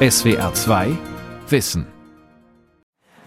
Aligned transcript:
SWR 0.00 0.54
2 0.54 0.96
Wissen. 1.50 1.84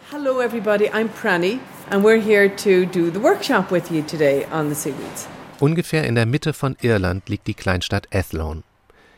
Hello, 0.09 0.39
everybody. 0.39 0.89
I'm 0.93 1.09
Prani, 1.09 1.59
and 1.89 2.01
we're 2.01 2.21
here 2.21 2.47
to 2.47 2.85
do 2.85 3.11
the 3.11 3.19
workshop 3.19 3.71
with 3.71 3.91
you 3.91 4.03
today 4.03 4.45
on 4.53 4.69
the 4.69 4.75
seaweeds. 4.75 5.27
Ungefähr 5.59 6.05
in 6.05 6.15
der 6.15 6.25
Mitte 6.25 6.53
von 6.53 6.77
Irland 6.81 7.27
liegt 7.27 7.47
die 7.47 7.55
Kleinstadt 7.55 8.07
Athlone. 8.15 8.63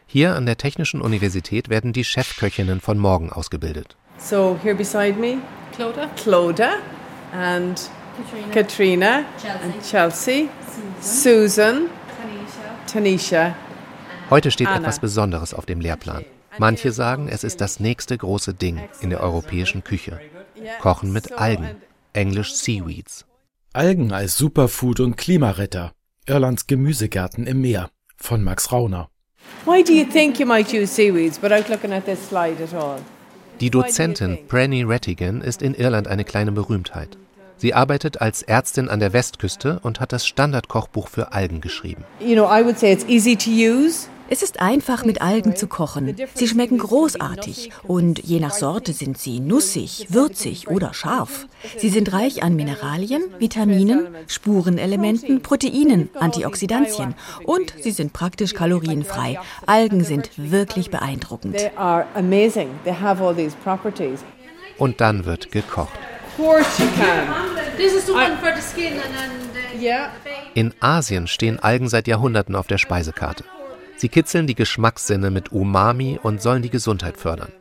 Hier 0.07 0.33
an 0.33 0.47
der 0.47 0.57
Technischen 0.57 0.99
Universität 0.99 1.69
werden 1.69 1.93
die 1.93 2.03
Chefköchinnen 2.03 2.81
von 2.81 2.97
morgen 2.97 3.31
ausgebildet. 3.31 3.97
So, 4.17 4.57
here 4.63 4.73
beside 4.73 5.19
me, 5.19 5.37
Clodagh, 5.75 6.09
Clodagh 6.15 6.81
and 7.33 7.79
Katrina, 8.51 9.25
and 9.61 9.75
Chelsea, 9.87 10.49
Susan, 11.01 11.87
Tanisha. 12.87 13.53
Heute 14.31 14.49
steht 14.49 14.67
Anna. 14.67 14.79
etwas 14.79 14.97
Besonderes 14.97 15.53
auf 15.53 15.67
dem 15.67 15.81
Lehrplan. 15.81 16.25
Manche 16.57 16.91
sagen, 16.91 17.27
es 17.29 17.43
ist 17.43 17.61
das 17.61 17.79
nächste 17.79 18.17
große 18.17 18.53
Ding 18.53 18.79
in 19.01 19.09
der 19.09 19.21
europäischen 19.21 19.83
Küche. 19.83 20.19
Kochen 20.79 21.11
mit 21.11 21.33
Algen, 21.33 21.75
englisch 22.13 22.53
Seaweeds. 22.53 23.25
Algen 23.73 24.11
als 24.11 24.37
Superfood 24.37 24.99
und 24.99 25.17
Klimaretter. 25.17 25.93
Irlands 26.25 26.67
Gemüsegärten 26.67 27.47
im 27.47 27.61
Meer 27.61 27.89
von 28.15 28.43
Max 28.43 28.71
Rauner. 28.71 29.09
Why 29.65 29.83
do 29.83 29.91
you 29.91 30.05
think 30.05 30.39
you 30.39 30.45
might 30.45 30.73
use 30.73 30.87
seaweeds 30.87 31.41
without 31.41 31.69
looking 31.69 31.91
at 31.91 32.05
this 32.05 32.19
slide 32.29 32.63
at 32.63 32.73
all? 32.73 32.99
Die 33.59 33.69
Dozentin 33.69 34.47
Pranny 34.47 34.83
Rattigan 34.83 35.41
ist 35.41 35.61
in 35.61 35.73
Irland 35.73 36.07
eine 36.07 36.23
kleine 36.23 36.51
Berühmtheit. 36.51 37.17
Sie 37.57 37.73
arbeitet 37.73 38.19
als 38.19 38.41
Ärztin 38.41 38.89
an 38.89 38.99
der 38.99 39.13
Westküste 39.13 39.79
und 39.83 39.99
hat 39.99 40.11
das 40.11 40.27
Standardkochbuch 40.27 41.07
für 41.07 41.31
Algen 41.33 41.61
geschrieben. 41.61 42.03
You 42.19 42.33
know, 42.33 42.45
I 42.45 42.63
would 42.63 42.79
say 42.79 42.91
it's 42.91 43.05
easy 43.05 43.35
to 43.35 43.49
use. 43.49 44.07
Es 44.29 44.41
ist 44.41 44.61
einfach, 44.61 45.03
mit 45.05 45.21
Algen 45.21 45.55
zu 45.55 45.67
kochen. 45.67 46.15
Sie 46.33 46.47
schmecken 46.47 46.77
großartig 46.77 47.71
und 47.83 48.19
je 48.23 48.39
nach 48.39 48.53
Sorte 48.53 48.93
sind 48.93 49.17
sie 49.17 49.39
nussig, 49.39 50.07
würzig 50.09 50.69
oder 50.69 50.93
scharf. 50.93 51.47
Sie 51.77 51.89
sind 51.89 52.13
reich 52.13 52.41
an 52.41 52.55
Mineralien, 52.55 53.23
Vitaminen, 53.37 54.07
Spurenelementen, 54.27 55.41
Proteinen, 55.41 56.09
Antioxidantien 56.19 57.15
und 57.43 57.73
sie 57.81 57.91
sind 57.91 58.13
praktisch 58.13 58.53
kalorienfrei. 58.53 59.39
Algen 59.65 60.03
sind 60.03 60.29
wirklich 60.37 60.89
beeindruckend. 60.89 61.57
Und 64.77 65.01
dann 65.01 65.25
wird 65.25 65.51
gekocht. 65.51 65.99
In 70.55 70.73
Asien 70.79 71.27
stehen 71.27 71.59
Algen 71.59 71.89
seit 71.89 72.07
Jahrhunderten 72.07 72.55
auf 72.55 72.67
der 72.67 72.77
Speisekarte. 72.77 73.43
Sie 73.95 74.09
kitzeln 74.09 74.47
die 74.47 74.55
Geschmackssinne 74.55 75.31
mit 75.31 75.51
Umami 75.51 76.19
und 76.21 76.41
sollen 76.41 76.61
die 76.61 76.69
Gesundheit 76.69 77.17
fördern. 77.17 77.51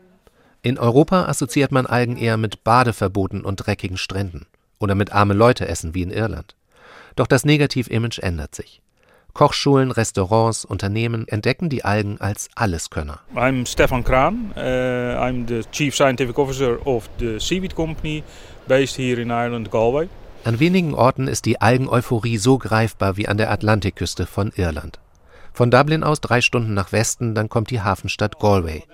In 0.62 0.78
Europa 0.78 1.26
assoziiert 1.26 1.72
man 1.72 1.86
Algen 1.86 2.16
eher 2.16 2.36
mit 2.36 2.64
Badeverboten 2.64 3.44
und 3.44 3.56
dreckigen 3.56 3.96
Stränden 3.96 4.46
oder 4.78 4.94
mit 4.94 5.12
arme 5.12 5.34
Leute 5.34 5.66
essen 5.68 5.94
wie 5.94 6.02
in 6.02 6.10
Irland. 6.10 6.54
Doch 7.16 7.26
das 7.26 7.44
Negativ-Image 7.44 8.20
ändert 8.20 8.54
sich. 8.54 8.80
Kochschulen, 9.34 9.90
Restaurants, 9.90 10.64
Unternehmen 10.64 11.26
entdecken 11.26 11.70
die 11.70 11.84
Algen 11.84 12.20
als 12.20 12.50
Alleskönner. 12.54 13.20
I'm 13.34 13.66
Stefan 13.66 14.04
Kraan. 14.04 14.52
Uh, 14.54 14.60
I'm 14.60 15.48
the 15.48 15.62
Chief 15.72 15.94
Scientific 15.94 16.38
Officer 16.38 16.86
of 16.86 17.08
the 17.18 17.40
Seaweed 17.40 17.74
Company 17.74 18.22
based 18.68 18.96
here 18.96 19.20
in 19.20 19.30
Ireland, 19.30 19.70
Galway. 19.70 20.08
An 20.44 20.60
wenigen 20.60 20.94
Orten 20.94 21.28
ist 21.28 21.46
die 21.46 21.60
Algen-Euphorie 21.60 22.36
so 22.36 22.58
greifbar 22.58 23.16
wie 23.16 23.28
an 23.28 23.38
der 23.38 23.50
Atlantikküste 23.50 24.26
von 24.26 24.52
Irland. 24.54 24.98
Von 25.52 25.70
Dublin 25.70 26.02
aus 26.02 26.20
drei 26.20 26.40
Stunden 26.40 26.74
nach 26.74 26.92
Westen, 26.92 27.34
dann 27.34 27.48
kommt 27.48 27.70
die 27.70 27.80
Hafenstadt 27.80 28.38
Galway. 28.38 28.84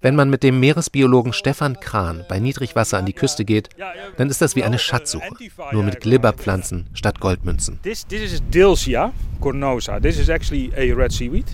Wenn 0.00 0.16
man 0.16 0.28
mit 0.28 0.42
dem 0.42 0.60
Meeresbiologen 0.60 1.32
Stefan 1.32 1.80
Krahn 1.80 2.24
bei 2.28 2.38
Niedrigwasser 2.38 2.98
an 2.98 3.06
die 3.06 3.12
Küste 3.12 3.44
geht, 3.44 3.70
dann 4.16 4.28
ist 4.28 4.42
das 4.42 4.56
wie 4.56 4.64
eine 4.64 4.78
Schatzsuche, 4.78 5.34
nur 5.72 5.82
mit 5.82 6.00
Glibberpflanzen 6.00 6.88
statt 6.92 7.20
Goldmünzen. 7.20 7.80
This, 7.82 8.06
this 8.06 8.32
is 8.32 8.42
Dilsia 8.50 9.12
cornosa. 9.40 10.00
This 10.00 10.18
is 10.18 10.28
actually 10.28 10.72
a 10.76 10.94
red 10.94 11.12
seaweed. 11.12 11.46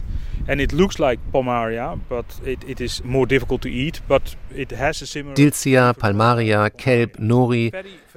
And 0.48 0.60
it 0.60 0.72
looks 0.72 0.98
like 0.98 1.20
Pomaria, 1.32 1.96
but 2.08 2.24
it, 2.44 2.64
it 2.64 2.80
is 2.80 3.04
more 3.04 3.26
difficult 3.26 3.62
to 3.62 3.68
eat, 3.68 4.02
but 4.08 4.36
it 4.52 4.72
has 4.72 5.00
a 5.02 5.06
similar... 5.06 5.34
Dilcia, 5.34 5.92
Palmaria, 5.92 6.70
Kelp, 6.70 7.18
Nori, 7.20 7.70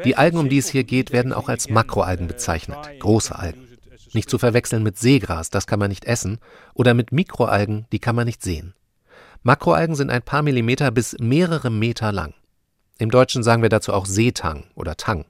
die 0.03 0.15
Algen, 0.15 0.37
um 0.37 0.49
die 0.49 0.57
es 0.57 0.69
hier 0.69 0.83
geht, 0.83 1.11
werden 1.11 1.33
auch 1.33 1.49
als 1.49 1.69
Makroalgen 1.69 2.27
bezeichnet, 2.27 2.77
große 2.99 3.37
Algen. 3.37 3.62
Nicht 4.13 4.29
zu 4.29 4.37
verwechseln 4.37 4.83
mit 4.83 4.97
Seegras, 4.97 5.49
das 5.49 5.67
kann 5.67 5.79
man 5.79 5.89
nicht 5.89 6.05
essen, 6.05 6.39
oder 6.73 6.93
mit 6.93 7.11
Mikroalgen, 7.11 7.85
die 7.91 7.99
kann 7.99 8.15
man 8.15 8.25
nicht 8.25 8.41
sehen. 8.43 8.73
Makroalgen 9.41 9.95
sind 9.95 10.09
ein 10.09 10.21
paar 10.21 10.41
Millimeter 10.41 10.91
bis 10.91 11.17
mehrere 11.19 11.69
Meter 11.69 12.11
lang. 12.11 12.33
Im 12.99 13.11
Deutschen 13.11 13.43
sagen 13.43 13.61
wir 13.61 13.69
dazu 13.69 13.91
auch 13.91 14.05
Seetang 14.05 14.65
oder 14.75 14.95
Tang. 14.95 15.25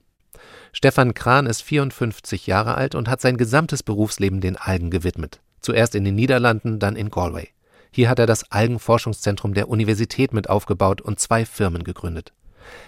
Stefan 0.73 1.13
Krahn 1.13 1.45
ist 1.45 1.61
54 1.61 2.45
Jahre 2.45 2.75
alt 2.75 2.93
und 2.95 3.07
hat 3.07 3.21
sein 3.21 3.37
gesamtes 3.37 3.83
Berufsleben 3.83 4.41
den 4.41 4.57
Algen 4.57 4.91
gewidmet. 4.91 5.39
Zuerst 5.61 5.95
in 5.95 6.03
den 6.03 6.15
Niederlanden, 6.15 6.79
dann 6.79 6.95
in 6.95 7.09
Galway. 7.09 7.49
Hier 7.89 8.09
hat 8.09 8.19
er 8.19 8.25
das 8.25 8.51
Algenforschungszentrum 8.51 9.53
der 9.53 9.69
Universität 9.69 10.33
mit 10.33 10.49
aufgebaut 10.49 11.01
und 11.01 11.19
zwei 11.19 11.45
Firmen 11.45 11.83
gegründet. 11.83 12.33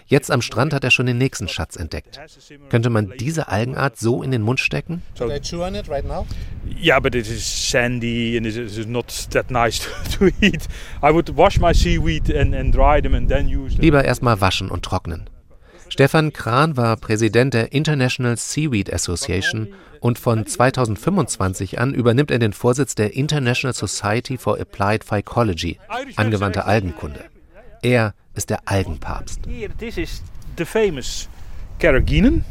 Jetzt 0.06 0.30
am 0.30 0.42
Strand 0.42 0.72
hat 0.72 0.84
er 0.84 0.90
schon 0.90 1.06
den 1.06 1.18
nächsten 1.18 1.48
Schatz 1.48 1.76
entdeckt. 1.76 2.20
Könnte 2.68 2.90
man 2.90 3.12
diese 3.18 3.48
Algenart 3.48 3.98
so 3.98 4.22
in 4.22 4.30
den 4.30 4.42
Mund 4.42 4.60
stecken? 4.60 5.02
Yeah, 6.80 7.00
but 7.00 7.14
it 7.14 7.26
is 7.26 7.70
sandy 7.70 8.36
and 8.36 8.46
it 8.46 8.56
is 8.56 8.86
not 8.86 9.06
that 9.30 9.50
nice 9.50 9.80
to, 10.18 10.28
to 10.30 10.36
eat. 10.40 10.68
I 11.02 11.12
would 11.12 11.36
wash 11.36 11.58
my 11.58 11.72
seaweed 11.72 12.34
and, 12.34 12.54
and 12.54 12.74
dry 12.74 13.00
them 13.00 13.14
and 13.14 13.28
then 13.28 13.48
use 13.48 13.74
them. 13.74 13.82
Lieber 13.82 14.04
erstmal 14.04 14.40
waschen 14.40 14.70
und 14.70 14.84
trocknen. 14.84 15.28
Stefan 15.88 16.32
Krahn 16.32 16.76
war 16.76 16.96
Präsident 16.96 17.54
der 17.54 17.72
International 17.72 18.36
Seaweed 18.36 18.92
Association 18.92 19.68
und 20.00 20.18
von 20.18 20.46
2025 20.46 21.78
an 21.78 21.94
übernimmt 21.94 22.30
er 22.30 22.38
den 22.38 22.52
Vorsitz 22.52 22.94
der 22.94 23.14
International 23.14 23.74
Society 23.74 24.36
for 24.36 24.60
Applied 24.60 25.04
Phycology, 25.04 25.78
angewandte 26.16 26.64
Algenkunde. 26.64 27.24
Er 27.82 28.14
ist 28.36 28.50
der 28.50 28.60
Algenpapst. 28.66 29.40
Here, 29.46 29.72
this 29.78 29.96
is 29.96 30.22
the 30.56 30.64
famous 30.64 31.28
carrageenan. 31.78 32.44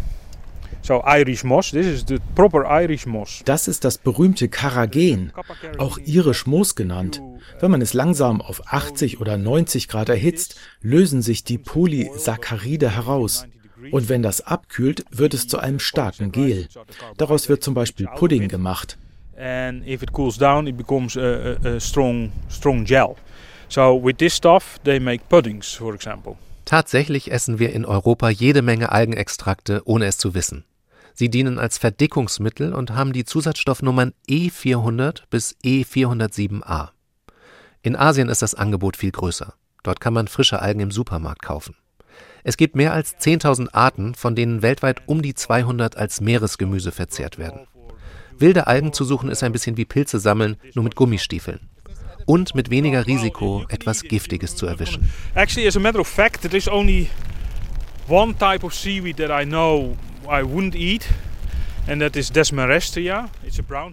So 0.81 1.01
Irish 1.03 1.44
moss. 1.44 1.72
This 1.72 1.88
is 1.88 2.06
the 2.07 2.19
proper 2.35 2.63
Irish 2.66 3.07
moss. 3.07 3.41
Das 3.46 3.68
ist 3.68 3.85
das 3.85 3.97
berühmte 3.97 4.50
Karagen, 4.50 5.31
auch 5.79 5.97
irisch 5.97 6.45
Moos 6.45 6.75
genannt. 6.75 7.22
Wenn 7.59 7.72
man 7.72 7.81
es 7.81 7.94
langsam 7.94 8.40
auf 8.40 8.62
80 8.72 9.19
oder 9.19 9.38
90 9.38 9.88
Grad 9.88 10.09
erhitzt, 10.09 10.57
lösen 10.81 11.24
sich 11.24 11.44
die 11.44 11.57
Polysaccharide 11.57 12.91
heraus. 12.91 13.47
Und 13.91 14.09
wenn 14.09 14.22
das 14.22 14.41
abkühlt, 14.41 15.06
wird 15.09 15.34
es 15.34 15.47
zu 15.47 15.57
einem 15.57 15.79
starken 15.79 16.31
Gel. 16.31 16.68
Daraus 17.18 17.50
wird 17.50 17.63
zum 17.63 17.74
Beispiel 17.74 18.07
Pudding 18.16 18.47
gemacht. 18.47 18.97
And 19.38 19.85
if 19.88 20.01
it 20.01 20.13
cools 20.13 20.38
down, 20.38 20.68
it 20.68 20.78
becomes 20.78 21.18
a, 21.18 21.57
a, 21.63 21.68
a 21.75 21.79
strong, 21.79 22.31
strong 22.50 22.85
gel. 22.85 23.16
So 23.69 24.01
with 24.03 24.17
this 24.17 24.35
stuff, 24.35 24.79
they 24.83 24.99
make 24.99 25.23
puddings, 25.29 25.73
for 25.73 25.93
example. 25.93 26.37
Tatsächlich 26.65 27.31
essen 27.31 27.59
wir 27.59 27.73
in 27.73 27.85
Europa 27.85 28.29
jede 28.29 28.61
Menge 28.61 28.91
Algenextrakte, 28.91 29.81
ohne 29.85 30.05
es 30.05 30.17
zu 30.17 30.33
wissen. 30.33 30.65
Sie 31.13 31.29
dienen 31.29 31.59
als 31.59 31.77
Verdickungsmittel 31.77 32.73
und 32.73 32.91
haben 32.91 33.13
die 33.13 33.23
Zusatzstoffnummern 33.23 34.13
E400 34.27 35.23
bis 35.29 35.55
E407a. 35.63 36.89
In 37.83 37.95
Asien 37.95 38.29
ist 38.29 38.41
das 38.41 38.55
Angebot 38.55 38.97
viel 38.97 39.11
größer. 39.11 39.53
Dort 39.83 39.99
kann 39.99 40.13
man 40.13 40.27
frische 40.27 40.61
Algen 40.61 40.79
im 40.79 40.91
Supermarkt 40.91 41.41
kaufen. 41.41 41.75
Es 42.43 42.57
gibt 42.57 42.75
mehr 42.75 42.93
als 42.93 43.15
10.000 43.17 43.73
Arten, 43.73 44.15
von 44.15 44.35
denen 44.35 44.61
weltweit 44.61 45.03
um 45.07 45.21
die 45.21 45.35
200 45.35 45.95
als 45.95 46.19
Meeresgemüse 46.19 46.91
verzehrt 46.91 47.37
werden. 47.37 47.67
Wilde 48.37 48.67
Algen 48.67 48.91
zu 48.91 49.05
suchen 49.05 49.29
ist 49.29 49.43
ein 49.43 49.51
bisschen 49.51 49.77
wie 49.77 49.85
Pilze 49.85 50.19
sammeln, 50.19 50.57
nur 50.73 50.83
mit 50.83 50.95
Gummistiefeln. 50.95 51.69
Und 52.25 52.56
mit 52.56 52.69
weniger 52.69 53.06
Risiko, 53.06 53.66
etwas 53.69 54.02
Giftiges 54.02 54.56
zu 54.56 54.66
erwischen. 54.66 55.12
Actually, 55.36 55.68
as 55.68 55.77
a 55.77 55.80
matter 55.80 56.00
of 56.00 56.07
fact, 56.07 56.42
there 56.42 56.57
is 56.57 56.68
only 56.68 57.10
one 58.07 58.36
type 58.38 58.66
of 58.66 58.74
seaweed 58.74 59.18
that 59.18 59.30
I 59.30 59.45
know 59.45 59.95
I 60.27 60.42
wouldn't 60.42 60.75
eat, 60.75 61.07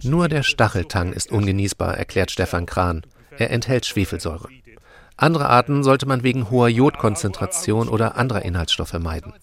Nur 0.03 0.27
der 0.27 0.43
Stacheltang 0.43 1.13
ist 1.13 1.31
ungenießbar, 1.31 1.95
erklärt 1.95 2.31
Stefan 2.31 2.65
Krahn. 2.65 3.03
Er 3.37 3.51
enthält 3.51 3.85
Schwefelsäure. 3.85 4.49
Andere 5.15 5.47
Arten 5.47 5.83
sollte 5.83 6.07
man 6.07 6.23
wegen 6.23 6.49
hoher 6.49 6.69
Jodkonzentration 6.69 7.87
oder 7.87 8.17
anderer 8.17 8.43
Inhaltsstoffe 8.43 8.93
meiden. 8.93 9.33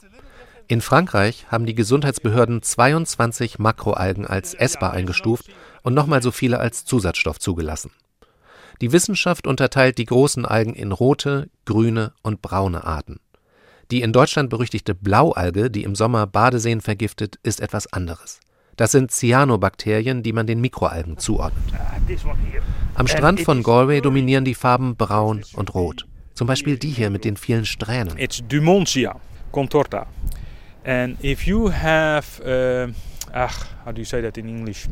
In 0.66 0.80
Frankreich 0.80 1.46
haben 1.48 1.66
die 1.66 1.76
Gesundheitsbehörden 1.76 2.62
22 2.62 3.60
Makroalgen 3.60 4.26
als 4.26 4.54
essbar 4.54 4.92
eingestuft 4.92 5.46
und 5.82 5.94
nochmal 5.94 6.22
so 6.22 6.32
viele 6.32 6.58
als 6.58 6.84
Zusatzstoff 6.84 7.38
zugelassen. 7.38 7.92
Die 8.80 8.92
Wissenschaft 8.92 9.46
unterteilt 9.46 9.98
die 9.98 10.06
großen 10.06 10.46
Algen 10.46 10.74
in 10.74 10.92
rote, 10.92 11.50
grüne 11.66 12.12
und 12.22 12.40
braune 12.40 12.84
Arten. 12.84 13.20
Die 13.90 14.00
in 14.00 14.12
Deutschland 14.12 14.48
berüchtigte 14.48 14.94
Blaualge, 14.94 15.70
die 15.70 15.82
im 15.82 15.94
Sommer 15.94 16.26
Badeseen 16.26 16.80
vergiftet, 16.80 17.38
ist 17.42 17.60
etwas 17.60 17.92
anderes. 17.92 18.40
Das 18.76 18.92
sind 18.92 19.10
Cyanobakterien, 19.10 20.22
die 20.22 20.32
man 20.32 20.46
den 20.46 20.62
Mikroalgen 20.62 21.18
zuordnet. 21.18 21.74
Am 22.94 23.06
Strand 23.06 23.40
von 23.40 23.62
Galway 23.62 24.00
dominieren 24.00 24.46
die 24.46 24.54
Farben 24.54 24.96
braun 24.96 25.42
und 25.52 25.74
rot. 25.74 26.06
Zum 26.32 26.46
Beispiel 26.46 26.78
die 26.78 26.88
hier 26.88 27.10
mit 27.10 27.26
den 27.26 27.36
vielen 27.36 27.66
Strähnen. 27.66 28.16
It's 28.16 28.42
Dumontia 28.48 29.20
contorta. 29.52 30.06
And 30.84 31.22
if 31.22 31.46
you 31.46 31.70
have, 31.70 32.40
uh, 32.42 32.90
ach, 33.34 33.66
how 33.84 33.92
do 33.92 33.98
you 34.00 34.06
say 34.06 34.22
that 34.22 34.38
in 34.38 34.48
English? 34.48 34.88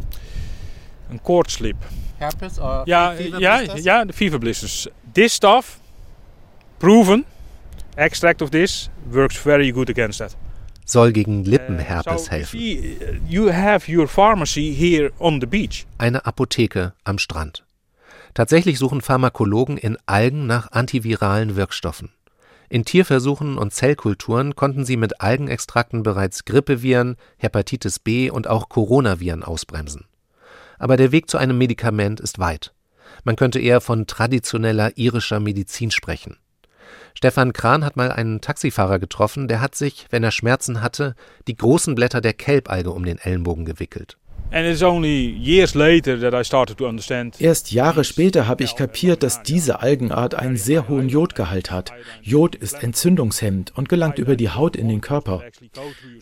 A 1.11 1.17
cord 1.17 1.51
slip. 1.51 1.77
Herpes 2.19 2.59
or 2.59 2.85
Ja, 2.87 3.15
ja, 3.15 3.61
ja, 3.77 4.05
the 4.07 4.13
fever 4.13 4.39
blisters. 4.39 4.89
This 5.15 5.35
stuff, 5.35 5.79
proven, 6.79 7.25
extract 7.97 8.43
of 8.43 8.51
this 8.51 8.91
works 9.11 9.37
very 9.37 9.71
good 9.73 9.89
against 9.91 10.19
that. 10.19 10.37
Soll 10.85 11.13
gegen 11.13 11.41
Uh, 11.43 11.51
Lippenherpes 11.51 12.31
helfen. 12.31 12.41
if 12.41 12.55
you- 12.55 13.19
You 13.29 13.53
have 13.53 13.91
your 13.95 14.09
pharmacy 14.09 14.75
here 14.75 15.13
on 15.19 15.41
the 15.41 15.47
beach. 15.47 15.87
Eine 15.99 16.25
Apotheke 16.25 16.93
am 17.05 17.19
Strand. 17.19 17.65
Tatsächlich 18.35 18.79
suchen 18.79 19.01
Pharmakologen 19.01 19.77
in 19.77 19.99
Algen 20.07 20.47
nach 20.47 20.73
antiviralen 20.73 21.57
Wirkstoffen. 21.57 22.11
In 22.71 22.85
Tierversuchen 22.85 23.57
und 23.59 23.73
Zellkulturen 23.73 24.55
konnten 24.55 24.85
sie 24.85 24.97
mit 24.97 25.21
Algenextrakten 25.21 26.03
bereits 26.03 26.45
Grippeviren, 26.45 27.17
Hepatitis 27.39 27.99
B 27.99 28.31
und 28.31 28.47
auch 28.47 28.69
Coronaviren 28.69 29.43
ausbremsen. 29.43 30.05
Aber 30.79 30.97
der 30.97 31.13
Weg 31.13 31.31
zu 31.31 31.39
einem 31.39 31.59
Medikament 31.59 32.21
ist 32.21 32.39
weit. 32.39 32.73
Man 33.25 33.37
könnte 33.37 33.59
eher 33.59 33.81
von 33.81 34.07
traditioneller 34.07 34.97
irischer 34.97 35.41
Medizin 35.41 35.91
sprechen. 35.91 36.37
Stefan 37.15 37.53
Kran 37.53 37.85
hat 37.85 37.97
mal 37.97 38.13
einen 38.13 38.41
Taxifahrer 38.41 38.99
getroffen, 38.99 39.49
der 39.49 39.61
hat 39.61 39.75
sich, 39.75 40.07
wenn 40.11 40.23
er 40.23 40.31
Schmerzen 40.31 40.81
hatte, 40.83 41.15
die 41.49 41.57
großen 41.57 41.95
Blätter 41.95 42.21
der 42.21 42.33
Kelbalge 42.33 42.91
um 42.93 43.05
den 43.05 43.19
Ellenbogen 43.19 43.65
gewickelt. 43.65 44.17
And 44.51 44.67
it's 44.67 44.83
only 44.83 45.29
years 45.29 45.75
later 45.75 46.19
that 46.19 46.33
I 46.33 46.43
started 46.43 46.79
to 46.79 46.89
understand. 46.89 47.39
Erst 47.39 47.71
Jahre 47.71 48.03
später 48.03 48.47
habe 48.47 48.65
ich 48.65 48.77
kapiert, 48.77 49.23
dass 49.23 49.43
diese 49.43 49.83
Algenart 49.83 50.35
einen 50.35 50.57
sehr 50.57 50.89
hohen 50.89 51.11
Jodgehalt 51.11 51.71
hat. 51.71 51.93
Jod 52.23 52.55
ist 52.55 52.83
entzündungshemmend 52.83 53.77
und 53.77 53.91
gelangt 53.91 54.19
über 54.19 54.37
die 54.37 54.49
Haut 54.49 54.75
in 54.75 54.89
den 54.89 55.03
Körper. 55.03 55.43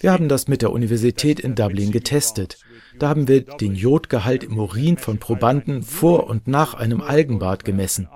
Wir 0.00 0.11
haben 0.11 0.29
das 0.29 0.49
mit 0.49 0.62
der 0.62 0.73
Universität 0.73 1.38
in 1.38 1.55
Dublin 1.55 1.93
getestet. 1.93 2.58
Da 2.98 3.08
haben 3.08 3.28
wir 3.28 3.43
den 3.43 3.75
Jodgehalt 3.75 4.44
im 4.44 4.58
Urin 4.58 4.96
von 4.96 5.19
Probanden 5.19 5.82
vor 5.82 6.28
und 6.28 6.46
nach 6.46 6.75
einem 6.75 7.00
Algenbad 7.00 7.64
gemessen. 7.64 8.08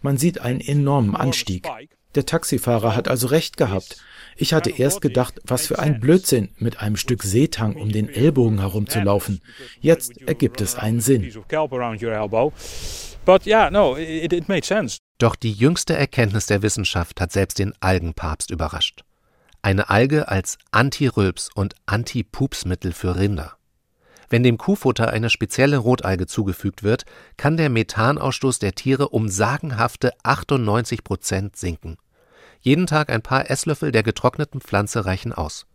Man 0.00 0.16
sieht 0.16 0.40
einen 0.40 0.60
enormen 0.60 1.16
Anstieg. 1.16 1.68
Der 2.14 2.26
Taxifahrer 2.26 2.94
hat 2.94 3.08
also 3.08 3.28
recht 3.28 3.56
gehabt. 3.56 3.96
Ich 4.36 4.52
hatte 4.52 4.70
erst 4.70 5.00
gedacht, 5.00 5.40
was 5.44 5.66
für 5.66 5.78
ein 5.78 5.98
Blödsinn, 5.98 6.50
mit 6.58 6.80
einem 6.80 6.96
Stück 6.96 7.22
Seetang 7.22 7.76
um 7.76 7.90
den 7.90 8.08
Ellbogen 8.08 8.60
herumzulaufen. 8.60 9.40
Jetzt 9.80 10.20
ergibt 10.22 10.60
es 10.60 10.74
einen 10.74 11.00
Sinn. 11.00 11.32
Doch 15.18 15.36
die 15.36 15.52
jüngste 15.52 15.96
Erkenntnis 15.96 16.46
der 16.46 16.62
Wissenschaft 16.62 17.20
hat 17.20 17.32
selbst 17.32 17.58
den 17.58 17.72
Algenpapst 17.80 18.50
überrascht. 18.50 19.04
Eine 19.62 19.90
Alge 19.90 20.28
als 20.28 20.58
Anti-Rülps- 20.72 21.50
und 21.54 21.76
Anti-Pupsmittel 21.86 22.92
für 22.92 23.16
Rinder. 23.16 23.56
Wenn 24.32 24.42
dem 24.42 24.56
Kuhfutter 24.56 25.10
eine 25.10 25.28
spezielle 25.28 25.76
Rotalge 25.76 26.26
zugefügt 26.26 26.82
wird, 26.82 27.04
kann 27.36 27.58
der 27.58 27.68
Methanausstoß 27.68 28.60
der 28.60 28.74
Tiere 28.74 29.10
um 29.10 29.28
sagenhafte 29.28 30.14
98 30.22 31.04
Prozent 31.04 31.56
sinken. 31.56 31.98
Jeden 32.62 32.86
Tag 32.86 33.10
ein 33.10 33.20
paar 33.20 33.50
Esslöffel 33.50 33.92
der 33.92 34.02
getrockneten 34.02 34.62
Pflanze 34.62 35.04
reichen 35.04 35.34
aus. 35.34 35.66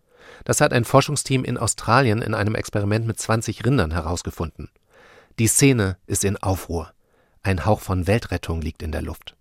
Das 0.44 0.59
hat 0.59 0.74
ein 0.74 0.86
Forschungsteam 0.86 1.44
in 1.44 1.59
Australien 1.59 2.24
in 2.24 2.33
einem 2.33 2.56
Experiment 2.56 3.06
mit 3.06 3.19
20 3.19 3.63
Rindern 3.63 3.92
herausgefunden. 3.92 4.71
Die 5.38 5.45
Szene 5.45 5.98
ist 6.07 6.25
in 6.25 6.36
Aufruhr. 6.38 6.92
Ein 7.44 7.63
Hauch 7.63 7.81
von 7.81 8.07
Weltrettung 8.07 8.59
liegt 8.62 8.81
in 8.81 8.92
der 8.92 9.04
Luft. 9.04 9.36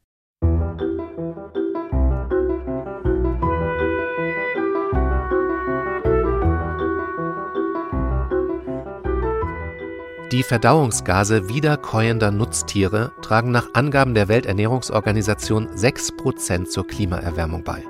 Die 10.37 10.43
Verdauungsgase 10.43 11.49
wiederkäuender 11.49 12.31
Nutztiere 12.31 13.11
tragen 13.23 13.53
nach 13.53 13.69
Angaben 13.73 14.13
der 14.13 14.29
Welternährungsorganisation 14.29 15.69
6% 15.69 16.67
zur 16.67 16.87
Klimaerwärmung 16.87 17.65
bei. 17.65 17.83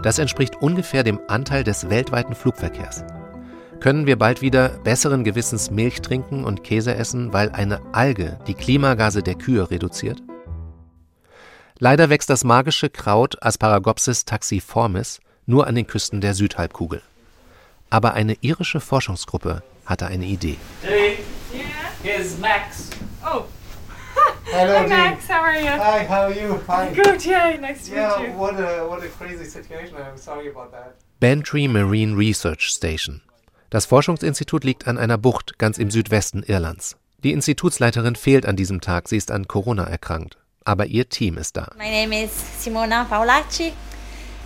Das 0.00 0.20
entspricht 0.20 0.54
ungefähr 0.62 1.02
dem 1.02 1.18
Anteil 1.26 1.64
des 1.64 1.90
weltweiten 1.90 2.36
Flugverkehrs. 2.36 3.02
Können 3.80 4.06
wir 4.06 4.16
bald 4.16 4.40
wieder 4.40 4.68
besseren 4.68 5.24
Gewissens 5.24 5.72
Milch 5.72 6.00
trinken 6.00 6.44
und 6.44 6.62
Käse 6.62 6.94
essen, 6.94 7.32
weil 7.32 7.50
eine 7.50 7.80
Alge 7.90 8.38
die 8.46 8.54
Klimagase 8.54 9.24
der 9.24 9.34
Kühe 9.34 9.68
reduziert? 9.68 10.22
Leider 11.80 12.08
wächst 12.08 12.30
das 12.30 12.44
magische 12.44 12.88
Kraut 12.88 13.42
Asparagopsis 13.42 14.24
taxiformis 14.24 15.18
nur 15.44 15.66
an 15.66 15.74
den 15.74 15.88
Küsten 15.88 16.20
der 16.20 16.34
Südhalbkugel. 16.34 17.02
Aber 17.90 18.14
eine 18.14 18.36
irische 18.42 18.78
Forschungsgruppe 18.78 19.64
hatte 19.86 20.06
eine 20.06 20.26
Idee. 20.26 20.56
Dee, 20.84 21.18
here's 22.02 22.38
Max. 22.38 22.90
Oh, 23.24 23.46
Hello, 24.46 24.78
hi. 24.78 24.86
Max, 24.86 25.26
how 25.28 25.40
are 25.42 25.56
you? 25.56 25.68
Hi, 25.70 26.04
how 26.04 26.22
are 26.22 26.32
you? 26.34 26.58
Fine. 26.66 26.94
Good, 26.94 27.24
yeah, 27.24 27.56
nice 27.60 27.86
to 27.88 27.94
Yeah, 27.94 28.16
meet 28.18 28.28
you. 28.30 28.34
what 28.36 28.54
a 28.58 28.86
what 28.88 29.02
a 29.04 29.08
crazy 29.08 29.44
situation. 29.44 29.96
I'm 29.96 30.16
sorry 30.18 30.48
about 30.48 30.72
that. 30.72 30.96
Bantry 31.20 31.68
Marine 31.68 32.16
Research 32.16 32.70
Station. 32.72 33.20
Das 33.70 33.86
Forschungsinstitut 33.86 34.64
liegt 34.64 34.88
an 34.88 34.98
einer 34.98 35.18
Bucht 35.18 35.58
ganz 35.58 35.78
im 35.78 35.90
Südwesten 35.90 36.42
Irlands. 36.42 36.96
Die 37.22 37.32
Institutsleiterin 37.32 38.16
fehlt 38.16 38.46
an 38.46 38.56
diesem 38.56 38.80
Tag, 38.80 39.08
sie 39.08 39.16
ist 39.16 39.30
an 39.30 39.46
Corona 39.46 39.84
erkrankt. 39.84 40.36
Aber 40.64 40.86
ihr 40.86 41.08
Team 41.08 41.38
ist 41.38 41.56
da. 41.56 41.70
My 41.78 41.88
name 41.88 42.24
is 42.24 42.32
Simona 42.58 43.04
Paolacci. 43.04 43.72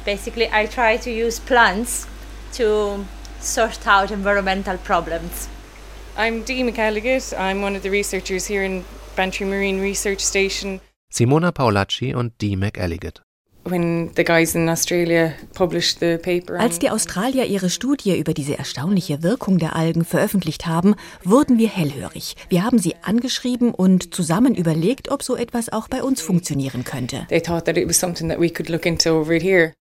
Basically, 0.04 0.46
I 0.52 0.66
try 0.66 0.98
to 0.98 1.08
use 1.10 1.40
plants 1.40 2.06
to 2.58 3.04
sort 3.40 3.86
out 3.86 4.10
environmental 4.10 4.76
problems. 4.76 5.48
I'm 6.16 6.44
Dee 6.44 6.62
McElligott. 6.62 7.34
I'm 7.36 7.62
one 7.62 7.76
of 7.76 7.82
the 7.82 7.90
researchers 7.90 8.46
here 8.46 8.64
in 8.64 8.84
Bantry 9.16 9.46
Marine 9.46 9.80
Research 9.80 10.20
Station. 10.20 10.80
Simona 11.10 11.50
Paolacci 11.50 12.14
und 12.14 12.40
Dee 12.40 12.56
McElligott. 12.56 13.20
When 13.66 14.10
the 14.14 14.24
guys 14.24 14.54
in 14.54 14.68
Australia 14.68 15.32
published 15.54 15.98
the 15.98 16.18
paper, 16.18 16.60
Als 16.60 16.78
die 16.78 16.90
Australier 16.90 17.46
ihre 17.46 17.70
Studie 17.70 18.18
über 18.18 18.34
diese 18.34 18.58
erstaunliche 18.58 19.22
Wirkung 19.22 19.58
der 19.58 19.74
Algen 19.74 20.04
veröffentlicht 20.04 20.66
haben, 20.66 20.94
wurden 21.24 21.58
wir 21.58 21.68
hellhörig. 21.68 22.36
Wir 22.50 22.62
haben 22.62 22.78
sie 22.78 22.94
angeschrieben 23.02 23.72
und 23.72 24.14
zusammen 24.14 24.54
überlegt, 24.54 25.10
ob 25.10 25.22
so 25.22 25.34
etwas 25.34 25.72
auch 25.72 25.88
bei 25.88 26.02
uns 26.02 26.20
funktionieren 26.20 26.84
könnte. 26.84 27.26
they 27.30 27.40
thought 27.40 27.64
that 27.64 27.76
it 27.78 27.88
was 27.88 27.98
something 27.98 28.28
that 28.28 28.38
we 28.38 28.50
could 28.50 28.68
look 28.68 28.84
into 28.86 29.18
over 29.18 29.34
here. 29.34 29.72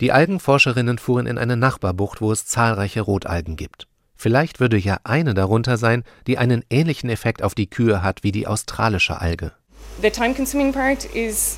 Die 0.00 0.12
Algenforscherinnen 0.12 0.98
fuhren 0.98 1.26
in 1.26 1.38
eine 1.38 1.56
Nachbarbucht, 1.56 2.20
wo 2.20 2.30
es 2.32 2.46
zahlreiche 2.46 3.00
Rotalgen 3.00 3.56
gibt. 3.56 3.86
Vielleicht 4.20 4.60
würde 4.60 4.76
ja 4.76 4.98
eine 5.04 5.32
darunter 5.32 5.78
sein, 5.78 6.04
die 6.26 6.36
einen 6.36 6.62
ähnlichen 6.68 7.08
Effekt 7.08 7.42
auf 7.42 7.54
die 7.54 7.70
Kühe 7.70 8.02
hat 8.02 8.22
wie 8.22 8.32
die 8.32 8.46
australische 8.46 9.18
Alge. 9.18 9.52
The 10.02 10.10
time-consuming 10.10 10.74
part 10.74 11.06
is 11.14 11.56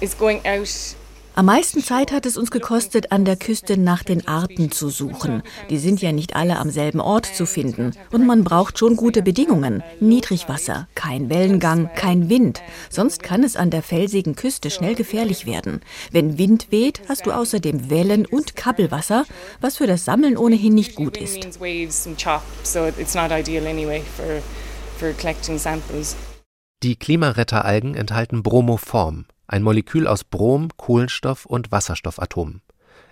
is 0.00 0.18
going 0.18 0.40
out. 0.44 0.96
Am 1.38 1.44
meisten 1.44 1.82
Zeit 1.82 2.12
hat 2.12 2.24
es 2.24 2.38
uns 2.38 2.50
gekostet, 2.50 3.12
an 3.12 3.26
der 3.26 3.36
Küste 3.36 3.76
nach 3.76 4.02
den 4.02 4.26
Arten 4.26 4.70
zu 4.70 4.88
suchen. 4.88 5.42
Die 5.68 5.76
sind 5.76 6.00
ja 6.00 6.10
nicht 6.10 6.34
alle 6.34 6.58
am 6.58 6.70
selben 6.70 6.98
Ort 6.98 7.26
zu 7.26 7.44
finden. 7.44 7.92
Und 8.10 8.26
man 8.26 8.42
braucht 8.42 8.78
schon 8.78 8.96
gute 8.96 9.20
Bedingungen. 9.20 9.82
Niedrigwasser, 10.00 10.88
kein 10.94 11.28
Wellengang, 11.28 11.90
kein 11.94 12.30
Wind. 12.30 12.62
Sonst 12.88 13.22
kann 13.22 13.44
es 13.44 13.54
an 13.54 13.68
der 13.70 13.82
felsigen 13.82 14.34
Küste 14.34 14.70
schnell 14.70 14.94
gefährlich 14.94 15.44
werden. 15.44 15.82
Wenn 16.10 16.38
Wind 16.38 16.68
weht, 16.70 17.02
hast 17.06 17.26
du 17.26 17.32
außerdem 17.32 17.90
Wellen 17.90 18.24
und 18.24 18.56
Kabbelwasser, 18.56 19.26
was 19.60 19.76
für 19.76 19.86
das 19.86 20.06
Sammeln 20.06 20.38
ohnehin 20.38 20.74
nicht 20.74 20.94
gut 20.94 21.18
ist. 21.18 21.44
means 21.44 21.60
waves 21.60 22.06
and 22.06 22.18
chop, 22.18 22.40
so 22.62 22.86
it's 22.86 23.14
not 23.14 23.30
ideal 23.30 23.66
anyway 23.66 24.02
for 24.16 24.40
for 24.98 25.12
collecting 25.12 25.58
samples. 25.58 26.16
Die 26.82 26.96
Klimaretteralgen 26.96 27.94
enthalten 27.94 28.42
Bromoform, 28.42 29.26
ein 29.48 29.62
Molekül 29.62 30.06
aus 30.06 30.24
Brom, 30.24 30.68
Kohlenstoff 30.76 31.46
und 31.46 31.72
Wasserstoffatomen. 31.72 32.62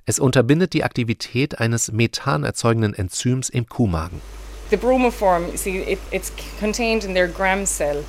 Es 0.06 0.18
unterbindet 0.18 0.72
die 0.74 0.84
Aktivität 0.84 1.58
eines 1.60 1.90
Methan 1.90 2.44
erzeugenden 2.44 2.94
Enzyms 2.94 3.48
im 3.48 3.66
Kuhmagen. 3.66 4.20
The 4.70 4.76
bromoform, 4.76 5.46
you 5.50 5.56
see, 5.56 5.80
it, 5.82 5.98
it's 6.10 6.32
contained 6.58 7.04
in 7.04 7.14
their 7.14 7.28
gram 7.28 7.64
cell. 7.64 8.04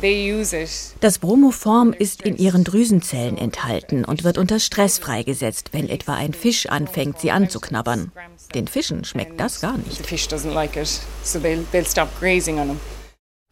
They 0.00 0.32
use 0.32 0.56
it. 0.56 0.68
Das 0.98 1.20
Bromoform 1.20 1.92
ist 1.92 2.22
in 2.22 2.36
ihren 2.36 2.64
Drüsenzellen 2.64 3.38
enthalten 3.38 4.04
und 4.04 4.24
wird 4.24 4.36
unter 4.36 4.58
Stress 4.58 4.98
freigesetzt, 4.98 5.68
wenn 5.72 5.88
etwa 5.88 6.14
ein 6.14 6.34
Fisch 6.34 6.66
anfängt, 6.66 7.20
sie 7.20 7.30
anzuknabbern. 7.30 8.10
Den 8.52 8.66
Fischen 8.66 9.04
schmeckt 9.04 9.38
das 9.38 9.60
gar 9.60 9.78
nicht. 9.78 10.02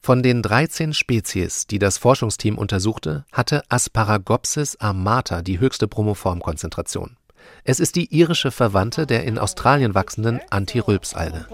Von 0.02 0.22
den 0.22 0.40
13 0.40 0.94
Spezies, 0.94 1.66
die 1.66 1.78
das 1.78 1.98
Forschungsteam 1.98 2.56
untersuchte, 2.56 3.26
hatte 3.32 3.62
Asparagopsis 3.68 4.76
armata 4.80 5.42
die 5.42 5.60
höchste 5.60 5.88
Bromoformkonzentration. 5.88 7.18
Es 7.64 7.80
ist 7.80 7.96
die 7.96 8.06
irische 8.06 8.50
Verwandte 8.50 9.06
der 9.06 9.24
in 9.24 9.38
Australien 9.38 9.94
wachsenden 9.94 10.40
Antirülpsalge. 10.48 11.44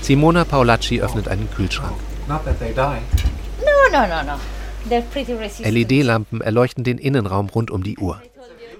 Simona 0.00 0.44
Paolacci 0.44 1.02
öffnet 1.02 1.28
einen 1.28 1.50
Kühlschrank. 1.50 1.92
LED-Lampen 5.64 6.40
erleuchten 6.40 6.82
den 6.82 6.96
Innenraum 6.96 7.50
rund 7.50 7.70
um 7.70 7.82
die 7.82 7.98
Uhr. 7.98 8.22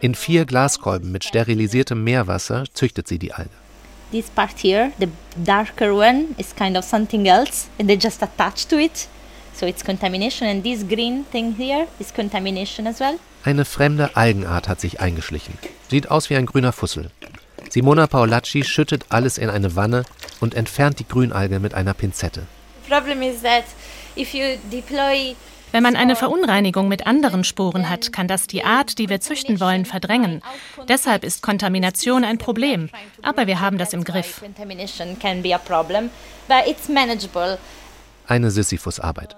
In 0.00 0.14
vier 0.14 0.46
Glaskolben 0.46 1.12
mit 1.12 1.24
sterilisiertem 1.24 2.02
Meerwasser 2.02 2.64
züchtet 2.72 3.06
sie 3.06 3.18
die 3.18 3.34
Alge. 3.34 3.50
This 4.12 4.30
part 4.30 4.58
here, 4.62 4.92
the 4.98 5.08
darker 5.42 5.92
one, 5.92 6.36
is 6.38 6.54
kind 6.54 6.76
of 6.76 6.84
something 6.84 7.26
else, 7.28 7.68
and 7.78 7.88
they 7.88 7.96
just 7.96 8.22
attach 8.22 8.66
to 8.68 8.78
it. 8.78 9.08
So 9.52 9.66
it's 9.66 9.82
contamination, 9.82 10.46
and 10.46 10.62
this 10.62 10.84
green 10.86 11.24
thing 11.24 11.54
here 11.56 11.88
is 11.98 12.12
contamination 12.12 12.86
as 12.86 13.00
well. 13.00 13.18
Eine 13.44 13.64
fremde 13.64 14.16
Algenart 14.16 14.68
hat 14.68 14.80
sich 14.80 15.00
eingeschlichen. 15.00 15.58
Sieht 15.88 16.10
aus 16.10 16.30
wie 16.30 16.36
ein 16.36 16.46
grüner 16.46 16.72
Fussel. 16.72 17.10
Simona 17.70 18.06
Paolacci 18.06 18.64
schüttet 18.64 19.06
alles 19.08 19.38
in 19.38 19.50
eine 19.50 19.74
Wanne 19.74 20.04
und 20.40 20.54
entfernt 20.54 20.98
die 21.00 21.08
Grünalge 21.08 21.58
mit 21.58 21.74
einer 21.74 21.94
Pinzette. 21.94 22.42
Problem 22.88 23.22
is 23.22 23.42
that 23.42 23.64
if 24.16 24.34
you 24.34 24.56
deploy 24.70 25.34
Wenn 25.72 25.82
man 25.82 25.96
eine 25.96 26.16
Verunreinigung 26.16 26.88
mit 26.88 27.06
anderen 27.06 27.44
Sporen 27.44 27.90
hat, 27.90 28.12
kann 28.12 28.28
das 28.28 28.46
die 28.46 28.64
Art, 28.64 28.98
die 28.98 29.08
wir 29.08 29.20
züchten 29.20 29.60
wollen, 29.60 29.84
verdrängen. 29.84 30.42
Deshalb 30.88 31.24
ist 31.24 31.42
Kontamination 31.42 32.24
ein 32.24 32.38
Problem. 32.38 32.88
Aber 33.22 33.46
wir 33.46 33.60
haben 33.60 33.78
das 33.78 33.92
im 33.92 34.04
Griff. 34.04 34.42
Eine 38.26 38.50
Sisyphusarbeit. 38.50 39.36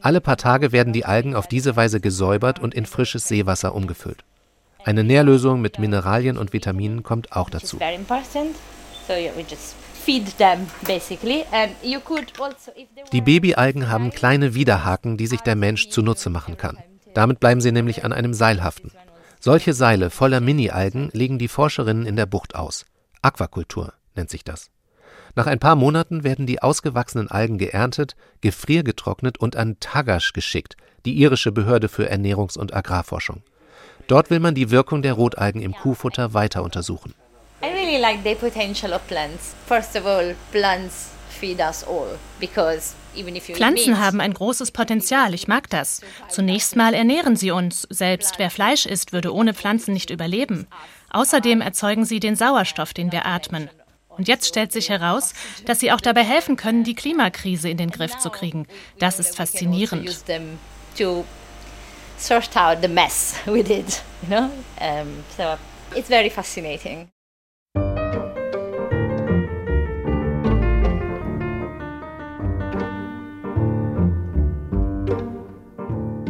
Alle 0.00 0.20
paar 0.20 0.36
Tage 0.36 0.72
werden 0.72 0.92
die 0.92 1.04
Algen 1.04 1.34
auf 1.34 1.46
diese 1.46 1.76
Weise 1.76 2.00
gesäubert 2.00 2.58
und 2.58 2.74
in 2.74 2.86
frisches 2.86 3.28
Seewasser 3.28 3.74
umgefüllt. 3.74 4.24
Eine 4.84 5.02
Nährlösung 5.02 5.60
mit 5.60 5.78
Mineralien 5.78 6.38
und 6.38 6.52
Vitaminen 6.52 7.02
kommt 7.02 7.32
auch 7.32 7.50
dazu. 7.50 7.78
Also 12.38 12.72
Die 13.12 13.20
Babyalgen 13.20 13.88
haben 13.88 14.10
kleine 14.10 14.54
Widerhaken, 14.54 15.16
die 15.16 15.26
sich 15.26 15.40
der 15.40 15.56
Mensch 15.56 15.88
zunutze 15.88 16.30
machen 16.30 16.56
kann. 16.56 16.78
Damit 17.14 17.40
bleiben 17.40 17.60
sie 17.60 17.72
nämlich 17.72 18.04
an 18.04 18.12
einem 18.12 18.34
Seil 18.34 18.62
haften. 18.62 18.92
Solche 19.40 19.72
Seile 19.72 20.10
voller 20.10 20.40
Mini-Algen 20.40 21.10
legen 21.12 21.38
die 21.38 21.48
Forscherinnen 21.48 22.06
in 22.06 22.16
der 22.16 22.26
Bucht 22.26 22.54
aus. 22.54 22.84
Aquakultur 23.22 23.92
nennt 24.14 24.30
sich 24.30 24.44
das. 24.44 24.70
Nach 25.34 25.46
ein 25.46 25.58
paar 25.58 25.76
Monaten 25.76 26.24
werden 26.24 26.46
die 26.46 26.62
ausgewachsenen 26.62 27.30
Algen 27.30 27.58
geerntet, 27.58 28.16
gefriergetrocknet 28.40 29.38
und 29.38 29.54
an 29.56 29.76
Tagasch 29.80 30.32
geschickt, 30.32 30.76
die 31.04 31.14
irische 31.14 31.52
Behörde 31.52 31.88
für 31.88 32.10
Ernährungs- 32.10 32.58
und 32.58 32.74
Agrarforschung. 32.74 33.42
Dort 34.06 34.30
will 34.30 34.40
man 34.40 34.54
die 34.54 34.70
Wirkung 34.70 35.02
der 35.02 35.14
Rotalgen 35.14 35.60
im 35.60 35.74
Kuhfutter 35.74 36.32
weiter 36.32 36.62
untersuchen. 36.62 37.14
I 37.62 37.72
really 37.72 37.98
like 37.98 38.22
the 38.22 38.34
potential 38.34 38.92
of 38.92 39.06
plants. 39.06 39.54
First 39.66 39.96
of 39.96 40.06
all, 40.06 40.34
plants 40.52 41.10
feed 41.30 41.60
us 41.60 41.84
all 41.84 42.18
because 42.38 42.94
even 43.14 43.36
if 43.36 43.48
you 43.48 43.54
eat 43.54 43.58
Pflanzen 43.58 43.98
haben 43.98 44.20
ein 44.20 44.34
großes 44.34 44.70
Potenzial, 44.70 45.34
ich 45.34 45.48
mag 45.48 45.70
das. 45.70 46.00
Zunächst 46.28 46.76
mal 46.76 46.94
ernähren 46.94 47.36
sie 47.36 47.50
uns. 47.50 47.86
Selbst 47.90 48.38
wer 48.38 48.50
Fleisch 48.50 48.86
isst, 48.86 49.12
würde 49.12 49.32
ohne 49.32 49.54
Pflanzen 49.54 49.94
nicht 49.94 50.10
überleben. 50.10 50.66
Außerdem 51.10 51.60
erzeugen 51.60 52.04
sie 52.04 52.20
den 52.20 52.36
Sauerstoff, 52.36 52.92
den 52.92 53.12
wir 53.12 53.26
atmen. 53.26 53.70
Und 54.08 54.28
jetzt 54.28 54.48
stellt 54.48 54.72
sich 54.72 54.88
heraus, 54.88 55.34
dass 55.66 55.80
sie 55.80 55.92
auch 55.92 56.00
dabei 56.00 56.24
helfen 56.24 56.56
können, 56.56 56.84
die 56.84 56.94
Klimakrise 56.94 57.68
in 57.68 57.76
den 57.76 57.90
Griff 57.90 58.18
zu 58.18 58.30
kriegen. 58.30 58.66
Das 58.98 59.18
ist 59.18 59.28
also 59.28 59.36
faszinierend. 59.38 60.24
to 60.96 61.24
sort 62.18 62.56
out 62.56 62.78
the 62.80 62.88
mess 62.88 63.34
we 63.46 63.62
did, 63.62 64.02
you 64.22 64.28
know. 64.28 64.50
Um, 64.80 65.22
so 65.36 65.58
it's 65.94 66.08
very 66.08 66.30
fascinating. 66.30 67.10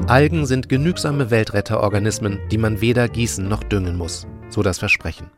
Algen 0.09 0.47
sind 0.47 0.69
genügsame 0.69 1.33
Weltretterorganismen, 1.33 2.39
die 2.53 2.59
man 2.59 2.81
weder 2.81 3.09
gießen 3.09 3.49
noch 3.49 3.65
düngen 3.65 3.97
muss, 3.97 4.25
so 4.49 4.63
das 4.63 4.79
Versprechen. 4.79 5.33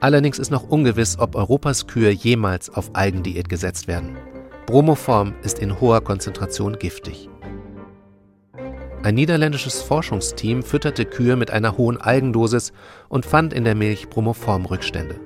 Allerdings 0.00 0.38
ist 0.38 0.50
noch 0.50 0.68
ungewiss, 0.68 1.18
ob 1.18 1.34
Europas 1.34 1.86
Kühe 1.86 2.10
jemals 2.10 2.68
auf 2.68 2.90
Algendiät 2.92 3.48
gesetzt 3.48 3.88
werden. 3.88 4.18
Bromoform 4.66 5.34
ist 5.42 5.60
in 5.60 5.80
hoher 5.80 6.02
Konzentration 6.02 6.78
giftig. 6.78 7.30
Ein 9.02 9.14
niederländisches 9.14 9.80
Forschungsteam 9.80 10.62
fütterte 10.62 11.06
Kühe 11.06 11.36
mit 11.36 11.50
einer 11.50 11.78
hohen 11.78 11.96
Algendosis 11.96 12.74
und 13.08 13.24
fand 13.24 13.54
in 13.54 13.64
der 13.64 13.74
Milch 13.74 14.10
Bromoform-Rückstände. 14.10 15.18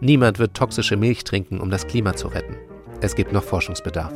Niemand 0.00 0.38
wird 0.38 0.54
toxische 0.54 0.96
Milch 0.96 1.24
trinken, 1.24 1.60
um 1.60 1.68
das 1.68 1.88
Klima 1.88 2.14
zu 2.14 2.28
retten. 2.28 2.54
Es 3.00 3.16
gibt 3.16 3.32
noch 3.32 3.42
Forschungsbedarf. 3.42 4.12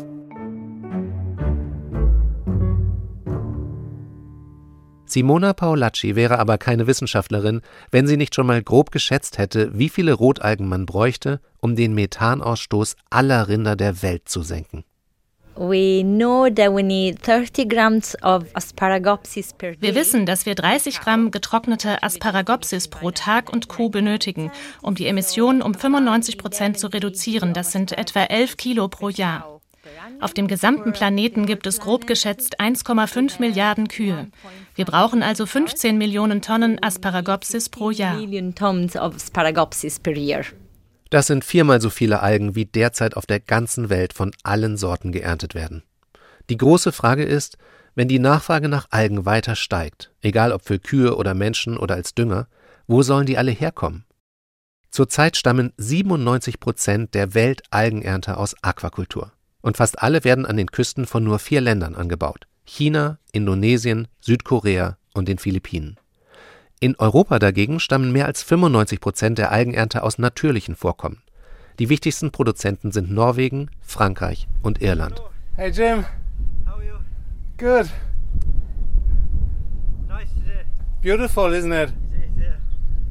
Simona 5.17 5.55
Paolacci 5.55 6.15
wäre 6.15 6.39
aber 6.39 6.59
keine 6.59 6.87
Wissenschaftlerin, 6.87 7.63
wenn 7.91 8.07
sie 8.07 8.19
nicht 8.19 8.35
schon 8.35 8.47
mal 8.47 8.63
grob 8.63 8.91
geschätzt 8.91 9.39
hätte, 9.39 9.71
wie 9.73 9.89
viele 9.89 10.13
Rotalgen 10.13 10.69
man 10.69 10.85
bräuchte, 10.85 11.41
um 11.59 11.75
den 11.75 11.95
Methanausstoß 11.95 12.97
aller 13.09 13.49
Rinder 13.49 13.77
der 13.77 14.03
Welt 14.03 14.29
zu 14.29 14.43
senken. 14.43 14.85
We 15.55 16.03
know 16.03 16.51
that 16.51 16.71
we 16.71 16.83
need 16.83 17.27
30 17.27 17.67
grams 17.67 18.15
of 18.23 18.45
asparagopsis 18.53 19.55
per 19.55 19.71
day. 19.71 19.81
Wir 19.81 19.95
wissen, 19.95 20.27
dass 20.27 20.45
wir 20.45 20.55
30 20.55 21.01
Gramm 21.01 21.31
getrocknete 21.31 22.03
Asparagopsis 22.03 22.89
pro 22.89 23.11
Tag 23.11 23.51
und 23.51 23.69
Kuh 23.69 23.89
benötigen, 23.89 24.53
um 24.83 24.97
die 24.97 25.07
Emissionen 25.07 25.63
um 25.63 25.73
95 25.73 26.37
Prozent 26.37 26.79
zu 26.79 26.89
reduzieren. 26.89 27.55
Das 27.55 27.73
sind 27.73 27.97
etwa 27.97 28.25
11 28.25 28.59
Kilo 28.59 28.89
pro 28.89 29.09
Jahr. 29.09 29.56
Auf 30.21 30.35
dem 30.35 30.49
gesamten 30.49 30.93
Planeten 30.93 31.47
gibt 31.47 31.67
es 31.67 31.81
grob 31.81 32.07
geschätzt 32.07 32.61
1,5 32.61 33.41
Milliarden 33.41 33.89
Kühe. 33.89 34.29
Wir 34.75 34.85
brauchen 34.85 35.23
also 35.23 35.47
15 35.47 35.99
Millionen 35.99 36.43
Tonnen 36.43 36.83
Asparagopsis 36.83 37.69
pro 37.69 37.91
Jahr. 37.91 38.19
Das 41.11 41.27
sind 41.29 41.45
viermal 41.45 41.81
so 41.81 41.91
viele 41.91 42.21
Algen, 42.21 42.55
wie 42.55 42.65
derzeit 42.65 43.17
auf 43.17 43.27
der 43.27 43.41
ganzen 43.41 43.91
Welt 43.91 44.13
von 44.13 44.33
allen 44.43 44.77
Sorten 44.77 45.13
geerntet 45.13 45.55
werden. 45.55 45.83
Die 46.51 46.57
große 46.57 46.93
Frage 46.93 47.25
ist, 47.25 47.59
wenn 47.95 48.09
die 48.09 48.19
Nachfrage 48.19 48.69
nach 48.69 48.89
Algen 48.91 49.25
weiter 49.25 49.57
steigt, 49.57 50.13
egal 50.21 50.53
ob 50.53 50.65
für 50.65 50.79
Kühe 50.79 51.17
oder 51.17 51.35
Menschen 51.35 51.77
oder 51.77 51.95
als 51.95 52.15
Dünger, 52.15 52.47
wo 52.87 53.03
sollen 53.03 53.27
die 53.27 53.39
alle 53.39 53.53
herkommen? 53.53 54.05
Zurzeit 54.91 55.37
stammen 55.37 55.73
97 55.77 56.61
Prozent 56.61 57.15
der 57.15 57.35
Weltalgenernte 57.35 58.37
aus 58.37 58.55
Aquakultur. 58.63 59.33
Und 59.67 59.77
fast 59.77 60.01
alle 60.01 60.23
werden 60.23 60.47
an 60.47 60.57
den 60.57 60.71
Küsten 60.71 61.07
von 61.07 61.25
nur 61.25 61.41
vier 61.41 61.61
Ländern 61.61 61.97
angebaut. 61.97 62.47
China, 62.65 63.19
Indonesien, 63.33 64.07
Südkorea 64.21 64.97
und 65.13 65.27
den 65.27 65.39
Philippinen. 65.39 65.97
In 66.79 66.95
Europa 67.01 67.41
dagegen 67.41 67.81
stammen 67.81 68.13
mehr 68.13 68.27
als 68.27 68.45
95 68.45 69.01
Prozent 69.01 69.39
der 69.39 69.51
Algenernte 69.51 70.05
aus 70.05 70.19
natürlichen 70.19 70.77
Vorkommen. 70.77 71.21
Die 71.81 71.89
wichtigsten 71.89 72.31
Produzenten 72.31 72.93
sind 72.93 73.11
Norwegen, 73.11 73.69
Frankreich 73.81 74.47
und 74.63 74.81
Irland. 74.81 75.21
Hey 75.57 75.73
Jim. 75.73 76.05
How 76.65 76.77
are 76.77 76.87
you? 76.87 76.95
Good. 77.59 77.91
Nice 80.07 80.29
today. 80.33 80.65
Beautiful, 81.03 81.53
isn't 81.53 81.73
it? 81.73 81.93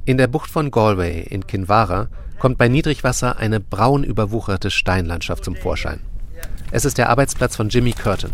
In 0.06 0.18
der 0.18 0.28
Bucht 0.28 0.50
von 0.50 0.72
Galway 0.72 1.20
in 1.30 1.46
Kinvara 1.48 2.08
kommt 2.40 2.58
bei 2.58 2.70
Niedrigwasser 2.70 3.40
eine 3.40 3.60
braun 3.60 4.06
überwucherte 4.06 4.72
Steinlandschaft 4.72 5.44
zum 5.44 5.58
Vorschein. 5.58 6.00
Es 6.76 6.84
ist 6.84 6.98
der 6.98 7.08
Arbeitsplatz 7.08 7.56
von 7.56 7.70
Jimmy 7.70 7.94
Curtin. 7.94 8.32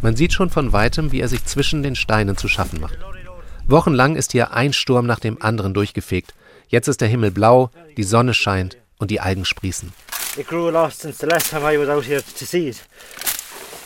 Man 0.00 0.14
sieht 0.14 0.32
schon 0.32 0.48
von 0.48 0.72
weitem, 0.72 1.10
wie 1.10 1.18
er 1.18 1.26
sich 1.26 1.44
zwischen 1.44 1.82
den 1.82 1.96
Steinen 1.96 2.36
zu 2.36 2.46
schaffen 2.46 2.80
macht. 2.80 2.96
Wochenlang 3.66 4.14
ist 4.14 4.30
hier 4.30 4.52
ein 4.52 4.72
Sturm 4.72 5.06
nach 5.06 5.18
dem 5.18 5.42
anderen 5.42 5.74
durchgefegt. 5.74 6.32
Jetzt 6.68 6.86
ist 6.86 7.00
der 7.00 7.08
Himmel 7.08 7.32
blau, 7.32 7.72
die 7.96 8.04
Sonne 8.04 8.32
scheint 8.32 8.76
und 8.98 9.10
die 9.10 9.18
Algen 9.18 9.44
sprießen. 9.44 9.92
It 10.36 10.46
grew 10.46 10.68
a 10.68 10.70
lot 10.70 10.92
since 10.92 11.18
the 11.18 11.26
last 11.26 11.50
time 11.50 11.68
I 11.68 11.76
was 11.80 11.88
out 11.88 12.04
here 12.04 12.22
to 12.22 12.44
see 12.44 12.68
it. 12.68 12.80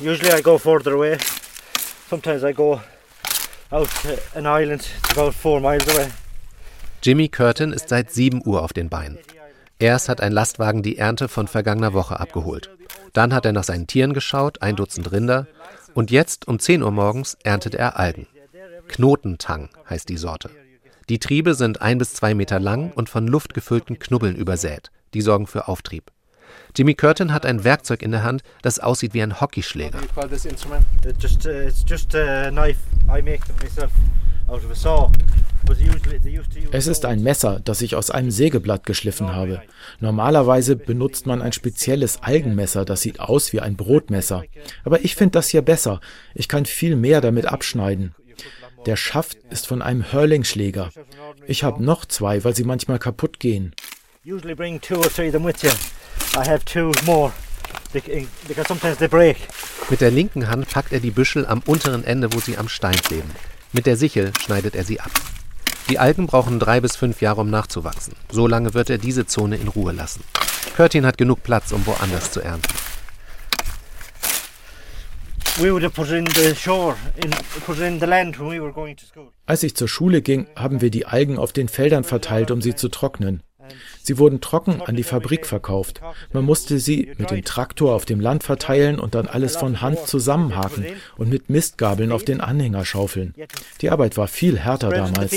Usually 0.00 0.38
I 0.38 0.42
go 0.42 0.58
further 0.58 0.92
away. 0.92 1.16
Sometimes 2.10 2.44
I 2.44 2.52
go 2.52 2.82
out 3.70 3.88
an 4.34 4.44
island 4.44 4.82
about 5.12 5.32
four 5.32 5.62
miles 5.62 5.88
away. 5.88 6.08
Jimmy 7.02 7.28
Curtin 7.28 7.72
ist 7.72 7.88
seit 7.88 8.12
7 8.12 8.42
Uhr 8.44 8.62
auf 8.64 8.74
den 8.74 8.90
Beinen. 8.90 9.18
Erst 9.78 10.10
hat 10.10 10.20
ein 10.20 10.32
Lastwagen 10.32 10.82
die 10.82 10.98
Ernte 10.98 11.28
von 11.28 11.48
vergangener 11.48 11.94
Woche 11.94 12.20
abgeholt. 12.20 12.68
Dann 13.14 13.32
hat 13.32 13.46
er 13.46 13.52
nach 13.52 13.64
seinen 13.64 13.86
Tieren 13.86 14.12
geschaut, 14.12 14.60
ein 14.60 14.76
Dutzend 14.76 15.10
Rinder. 15.10 15.46
Und 15.94 16.10
jetzt 16.10 16.46
um 16.46 16.58
10 16.58 16.82
Uhr 16.82 16.90
morgens 16.90 17.38
erntet 17.42 17.74
er 17.74 17.98
Algen. 17.98 18.26
Knotentang 18.88 19.70
heißt 19.88 20.08
die 20.10 20.18
Sorte. 20.18 20.50
Die 21.08 21.20
Triebe 21.20 21.54
sind 21.54 21.80
ein 21.80 21.98
bis 21.98 22.12
zwei 22.12 22.34
Meter 22.34 22.58
lang 22.58 22.90
und 22.92 23.08
von 23.08 23.26
luftgefüllten 23.26 23.98
Knubbeln 23.98 24.36
übersät. 24.36 24.90
Die 25.14 25.20
sorgen 25.20 25.46
für 25.46 25.68
Auftrieb. 25.68 26.10
Jimmy 26.76 26.94
Curtin 26.94 27.32
hat 27.32 27.46
ein 27.46 27.62
Werkzeug 27.62 28.02
in 28.02 28.10
der 28.10 28.24
Hand, 28.24 28.42
das 28.62 28.80
aussieht 28.80 29.14
wie 29.14 29.22
ein 29.22 29.40
Hockeyschläger. 29.40 30.00
Es 36.72 36.86
ist 36.86 37.04
ein 37.04 37.22
Messer, 37.22 37.60
das 37.64 37.80
ich 37.80 37.96
aus 37.96 38.10
einem 38.10 38.30
Sägeblatt 38.30 38.84
geschliffen 38.84 39.34
habe. 39.34 39.62
Normalerweise 40.00 40.76
benutzt 40.76 41.26
man 41.26 41.40
ein 41.40 41.52
spezielles 41.52 42.22
Algenmesser, 42.22 42.84
das 42.84 43.00
sieht 43.00 43.20
aus 43.20 43.52
wie 43.52 43.60
ein 43.60 43.76
Brotmesser. 43.76 44.44
Aber 44.84 45.04
ich 45.04 45.16
finde 45.16 45.32
das 45.32 45.48
hier 45.48 45.62
besser. 45.62 46.00
Ich 46.34 46.48
kann 46.48 46.66
viel 46.66 46.96
mehr 46.96 47.20
damit 47.20 47.46
abschneiden. 47.46 48.14
Der 48.86 48.96
Schaft 48.96 49.38
ist 49.50 49.66
von 49.66 49.80
einem 49.80 50.12
Hurlingschläger. 50.12 50.90
Ich 51.46 51.64
habe 51.64 51.82
noch 51.82 52.04
zwei, 52.04 52.44
weil 52.44 52.54
sie 52.54 52.64
manchmal 52.64 52.98
kaputt 52.98 53.40
gehen. 53.40 53.74
Usually 54.26 54.54
bring 54.54 54.80
two 54.80 54.96
or 54.96 55.10
three 55.10 55.28
of 55.28 55.32
them 55.32 55.44
with 55.44 55.62
you. 55.62 55.70
I 56.34 56.46
have 56.46 56.64
two 56.64 56.92
more 57.06 57.32
because 57.92 58.68
sometimes 58.68 58.98
they 58.98 59.08
break. 59.08 59.36
Mit 59.88 60.00
der 60.00 60.10
linken 60.10 60.48
Hand 60.48 60.68
packt 60.68 60.92
er 60.92 61.00
die 61.00 61.10
Büschel 61.10 61.46
am 61.46 61.62
unteren 61.64 62.04
Ende, 62.04 62.32
wo 62.32 62.40
sie 62.40 62.58
am 62.58 62.68
Stein 62.68 62.96
kleben. 62.96 63.30
Mit 63.74 63.86
der 63.86 63.96
Sichel 63.96 64.30
schneidet 64.40 64.76
er 64.76 64.84
sie 64.84 65.00
ab. 65.00 65.10
Die 65.88 65.98
Algen 65.98 66.28
brauchen 66.28 66.60
drei 66.60 66.80
bis 66.80 66.94
fünf 66.94 67.20
Jahre, 67.20 67.40
um 67.40 67.50
nachzuwachsen. 67.50 68.14
So 68.30 68.46
lange 68.46 68.72
wird 68.72 68.88
er 68.88 68.98
diese 68.98 69.26
Zone 69.26 69.56
in 69.56 69.66
Ruhe 69.66 69.90
lassen. 69.92 70.22
Curtin 70.76 71.04
hat 71.04 71.18
genug 71.18 71.42
Platz, 71.42 71.72
um 71.72 71.84
woanders 71.84 72.30
zu 72.30 72.40
ernten. 72.40 72.72
Als 79.46 79.62
ich 79.64 79.74
zur 79.74 79.88
Schule 79.88 80.22
ging, 80.22 80.46
haben 80.54 80.80
wir 80.80 80.90
die 80.90 81.06
Algen 81.06 81.36
auf 81.36 81.52
den 81.52 81.68
Feldern 81.68 82.04
verteilt, 82.04 82.52
um 82.52 82.62
sie 82.62 82.76
zu 82.76 82.88
trocknen. 82.88 83.42
Sie 84.02 84.18
wurden 84.18 84.40
trocken 84.40 84.82
an 84.82 84.96
die 84.96 85.02
Fabrik 85.02 85.46
verkauft. 85.46 86.00
Man 86.32 86.44
musste 86.44 86.78
sie 86.78 87.12
mit 87.16 87.30
dem 87.30 87.44
Traktor 87.44 87.94
auf 87.94 88.04
dem 88.04 88.20
Land 88.20 88.42
verteilen 88.42 88.98
und 88.98 89.14
dann 89.14 89.26
alles 89.26 89.56
von 89.56 89.80
Hand 89.80 90.00
zusammenhaken 90.06 90.86
und 91.16 91.30
mit 91.30 91.50
Mistgabeln 91.50 92.12
auf 92.12 92.24
den 92.24 92.40
Anhänger 92.40 92.84
schaufeln. 92.84 93.34
Die 93.80 93.90
Arbeit 93.90 94.16
war 94.16 94.28
viel 94.28 94.58
härter 94.58 94.90
damals. 94.90 95.32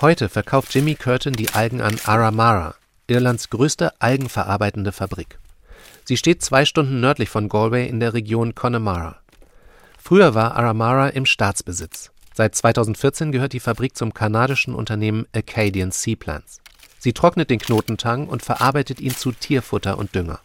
Heute 0.00 0.28
verkauft 0.28 0.74
Jimmy 0.74 0.94
Curtin 0.94 1.34
die 1.34 1.50
Algen 1.50 1.80
an 1.80 1.98
Aramara, 2.04 2.74
Irlands 3.06 3.50
größte 3.50 3.92
algenverarbeitende 4.00 4.92
Fabrik. 4.92 5.38
Sie 6.04 6.16
steht 6.16 6.42
zwei 6.42 6.64
Stunden 6.64 7.00
nördlich 7.00 7.30
von 7.30 7.48
Galway 7.48 7.88
in 7.88 8.00
der 8.00 8.12
Region 8.12 8.54
Connemara. 8.54 9.16
Früher 10.06 10.34
war 10.34 10.54
Aramara 10.54 11.08
im 11.08 11.24
Staatsbesitz. 11.24 12.10
Seit 12.34 12.54
2014 12.54 13.32
gehört 13.32 13.54
die 13.54 13.60
Fabrik 13.60 13.96
zum 13.96 14.12
kanadischen 14.12 14.74
Unternehmen 14.74 15.26
Acadian 15.32 15.92
Seaplants. 15.92 16.60
Sie 16.98 17.14
trocknet 17.14 17.48
den 17.48 17.58
Knotentang 17.58 18.28
und 18.28 18.42
verarbeitet 18.42 19.00
ihn 19.00 19.16
zu 19.16 19.32
Tierfutter 19.32 19.96
und 19.96 20.14
Dünger. 20.14 20.40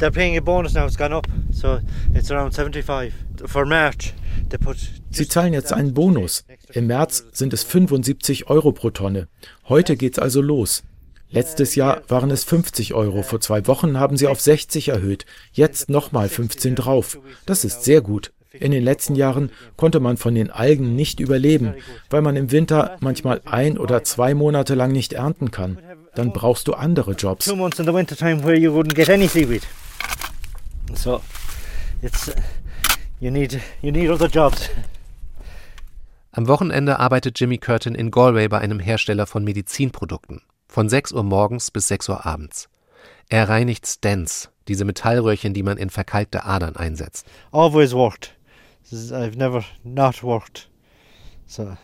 They're 0.00 0.10
paying 0.10 0.36
a 0.36 0.40
bonus 0.40 0.74
now, 0.74 0.84
it's 0.84 0.98
gone 0.98 1.14
up, 1.14 1.28
so 1.52 1.78
it's 2.12 2.28
around 2.32 2.56
75. 2.56 3.12
For 3.46 3.64
March, 3.64 4.14
they 4.48 4.58
put 4.58 4.78
Sie 5.10 5.28
zahlen 5.28 5.52
jetzt 5.52 5.72
einen 5.72 5.94
Bonus. 5.94 6.44
Im 6.72 6.88
März 6.88 7.26
sind 7.30 7.52
es 7.52 7.62
75 7.62 8.50
Euro 8.50 8.72
pro 8.72 8.90
Tonne. 8.90 9.28
Heute 9.68 9.96
geht's 9.96 10.18
also 10.18 10.40
los. 10.40 10.82
Letztes 11.30 11.76
Jahr 11.76 12.02
waren 12.08 12.32
es 12.32 12.42
50 12.42 12.94
Euro, 12.94 13.22
vor 13.22 13.40
zwei 13.40 13.64
Wochen 13.68 14.00
haben 14.00 14.16
sie 14.16 14.26
auf 14.26 14.40
60 14.40 14.88
erhöht, 14.88 15.24
jetzt 15.52 15.88
nochmal 15.88 16.28
15 16.28 16.74
drauf. 16.74 17.20
Das 17.46 17.64
ist 17.64 17.84
sehr 17.84 18.00
gut. 18.00 18.32
In 18.52 18.72
den 18.72 18.82
letzten 18.84 19.14
Jahren 19.14 19.50
konnte 19.76 20.00
man 20.00 20.16
von 20.16 20.34
den 20.34 20.50
Algen 20.50 20.94
nicht 20.94 21.20
überleben, 21.20 21.74
weil 22.10 22.22
man 22.22 22.36
im 22.36 22.50
Winter 22.50 22.96
manchmal 23.00 23.40
ein 23.44 23.78
oder 23.78 24.04
zwei 24.04 24.34
Monate 24.34 24.74
lang 24.74 24.92
nicht 24.92 25.12
ernten 25.12 25.50
kann. 25.50 25.78
Dann 26.14 26.32
brauchst 26.32 26.68
du 26.68 26.74
andere 26.74 27.12
Jobs. 27.12 27.46
So, 30.94 31.22
it's, 32.02 32.30
you 33.18 33.30
need, 33.30 33.58
you 33.80 33.90
need 33.90 34.10
other 34.10 34.28
jobs. 34.28 34.68
Am 36.32 36.48
Wochenende 36.48 36.98
arbeitet 36.98 37.38
Jimmy 37.38 37.58
Curtin 37.58 37.94
in 37.94 38.10
Galway 38.10 38.48
bei 38.48 38.58
einem 38.58 38.78
Hersteller 38.78 39.26
von 39.26 39.44
Medizinprodukten. 39.44 40.42
Von 40.68 40.88
6 40.88 41.12
Uhr 41.12 41.22
morgens 41.22 41.70
bis 41.70 41.88
6 41.88 42.08
Uhr 42.08 42.26
abends. 42.26 42.68
Er 43.28 43.48
reinigt 43.48 43.86
Stents, 43.86 44.50
diese 44.68 44.84
Metallröhrchen, 44.84 45.54
die 45.54 45.62
man 45.62 45.76
in 45.76 45.90
verkalkte 45.90 46.44
Adern 46.44 46.76
einsetzt. 46.76 47.26
Always 47.50 47.92
worked. 47.92 48.34
I've 48.90 49.36
never 49.36 49.64
not 49.84 50.22
worked. 50.22 50.68
So 51.46 51.76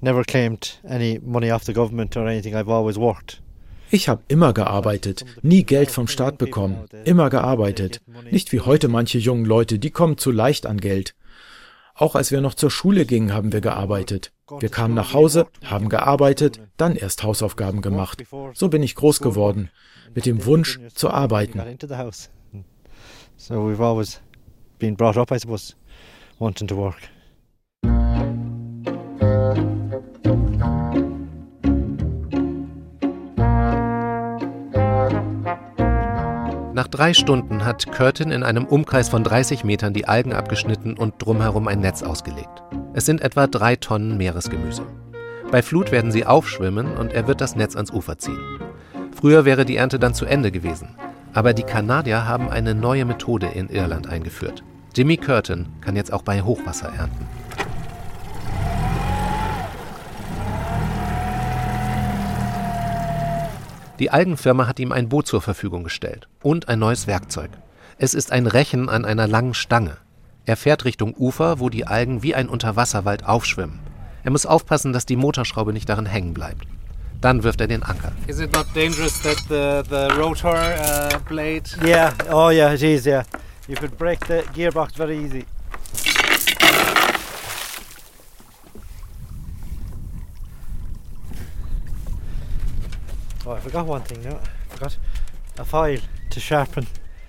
never 0.00 0.24
claimed 0.24 0.78
any 0.84 1.18
money 1.22 1.50
off 1.50 1.64
the 1.64 1.72
government 1.72 2.16
or 2.16 2.26
anything. 2.26 2.54
I've 2.54 2.70
always 2.70 2.96
worked. 2.96 3.40
Ich 3.90 4.08
habe 4.08 4.22
immer 4.28 4.54
gearbeitet, 4.54 5.26
nie 5.42 5.64
Geld 5.64 5.90
vom 5.90 6.08
Staat 6.08 6.38
bekommen, 6.38 6.86
immer 7.04 7.28
gearbeitet. 7.28 8.00
Nicht 8.30 8.50
wie 8.52 8.60
heute 8.60 8.88
manche 8.88 9.18
jungen 9.18 9.44
Leute, 9.44 9.78
die 9.78 9.90
kommen 9.90 10.16
zu 10.16 10.30
leicht 10.30 10.64
an 10.64 10.80
Geld. 10.80 11.14
Auch 11.94 12.14
als 12.14 12.30
wir 12.30 12.40
noch 12.40 12.54
zur 12.54 12.70
Schule 12.70 13.04
gingen, 13.04 13.34
haben 13.34 13.52
wir 13.52 13.60
gearbeitet. 13.60 14.32
Wir 14.60 14.70
kamen 14.70 14.94
nach 14.94 15.12
Hause, 15.12 15.46
haben 15.64 15.90
gearbeitet, 15.90 16.58
dann 16.78 16.96
erst 16.96 17.22
Hausaufgaben 17.22 17.82
gemacht. 17.82 18.24
So 18.54 18.68
bin 18.68 18.82
ich 18.82 18.94
groß 18.94 19.20
geworden, 19.20 19.70
mit 20.14 20.24
dem 20.24 20.46
Wunsch 20.46 20.80
zu 20.94 21.10
arbeiten. 21.10 21.60
So 23.36 23.54
we've 23.56 23.82
always 23.82 24.22
been 24.78 24.96
brought 24.96 25.18
up, 25.18 25.30
I 25.30 25.38
suppose, 25.38 25.74
wanting 26.42 26.66
to 26.66 26.76
work. 26.76 26.98
Nach 36.74 36.88
drei 36.88 37.14
Stunden 37.14 37.64
hat 37.64 37.92
Curtin 37.92 38.32
in 38.32 38.42
einem 38.42 38.64
Umkreis 38.64 39.08
von 39.08 39.22
30 39.22 39.62
Metern 39.62 39.92
die 39.92 40.08
Algen 40.08 40.32
abgeschnitten 40.32 40.96
und 40.96 41.14
drumherum 41.18 41.68
ein 41.68 41.80
Netz 41.80 42.02
ausgelegt. 42.02 42.62
Es 42.92 43.06
sind 43.06 43.20
etwa 43.20 43.46
drei 43.46 43.76
Tonnen 43.76 44.16
Meeresgemüse. 44.16 44.82
Bei 45.50 45.62
Flut 45.62 45.92
werden 45.92 46.10
sie 46.10 46.26
aufschwimmen 46.26 46.96
und 46.96 47.12
er 47.12 47.28
wird 47.28 47.40
das 47.40 47.56
Netz 47.56 47.76
ans 47.76 47.92
Ufer 47.92 48.18
ziehen. 48.18 48.40
Früher 49.14 49.44
wäre 49.44 49.64
die 49.64 49.76
Ernte 49.76 49.98
dann 49.98 50.14
zu 50.14 50.24
Ende 50.24 50.50
gewesen. 50.50 50.96
Aber 51.34 51.54
die 51.54 51.62
Kanadier 51.62 52.26
haben 52.26 52.48
eine 52.48 52.74
neue 52.74 53.04
Methode 53.04 53.46
in 53.46 53.68
Irland 53.68 54.08
eingeführt. 54.08 54.64
Jimmy 54.94 55.16
Curtin 55.16 55.68
kann 55.80 55.96
jetzt 55.96 56.12
auch 56.12 56.20
bei 56.20 56.42
Hochwasser 56.42 56.92
ernten. 56.92 57.26
Die 63.98 64.10
Algenfirma 64.10 64.66
hat 64.66 64.80
ihm 64.80 64.92
ein 64.92 65.08
Boot 65.08 65.26
zur 65.26 65.40
Verfügung 65.40 65.84
gestellt 65.84 66.28
und 66.42 66.68
ein 66.68 66.78
neues 66.78 67.06
Werkzeug. 67.06 67.50
Es 67.96 68.12
ist 68.12 68.32
ein 68.32 68.46
Rechen 68.46 68.90
an 68.90 69.06
einer 69.06 69.26
langen 69.26 69.54
Stange. 69.54 69.96
Er 70.44 70.56
fährt 70.56 70.84
Richtung 70.84 71.14
Ufer, 71.16 71.58
wo 71.58 71.70
die 71.70 71.86
Algen 71.86 72.22
wie 72.22 72.34
ein 72.34 72.48
Unterwasserwald 72.48 73.24
aufschwimmen. 73.24 73.78
Er 74.24 74.30
muss 74.30 74.44
aufpassen, 74.44 74.92
dass 74.92 75.06
die 75.06 75.16
Motorschraube 75.16 75.72
nicht 75.72 75.88
darin 75.88 76.06
hängen 76.06 76.34
bleibt. 76.34 76.66
Dann 77.20 77.44
wirft 77.44 77.60
er 77.60 77.68
den 77.68 77.82
Anker. 77.82 78.12
Is 78.26 78.40
it 78.40 78.52
not 78.52 78.66
dangerous 78.74 79.22
that 79.22 79.38
the, 79.48 79.88
the 79.88 80.20
rotor 80.20 80.54
uh, 80.54 81.18
blade? 81.28 81.62
Yeah, 81.82 82.12
oh 82.30 82.50
yeah, 82.50 82.74
it 82.74 82.82
is, 82.82 83.06
yeah. 83.06 83.22
You 83.72 83.78
could 83.78 83.96
break 83.96 84.26
the 84.26 84.42
gearbox 84.52 84.92
very 84.96 85.16
easy. 85.16 85.46
Oh, 93.46 93.52
I 93.52 93.60
forgot 93.60 93.86
one 93.86 94.02
thing 94.02 94.22
now. 94.22 94.36
I 94.36 94.74
forgot 94.74 94.98
a 95.58 95.64
file 95.64 96.00
to 96.28 96.38
sharpen. 96.38 96.86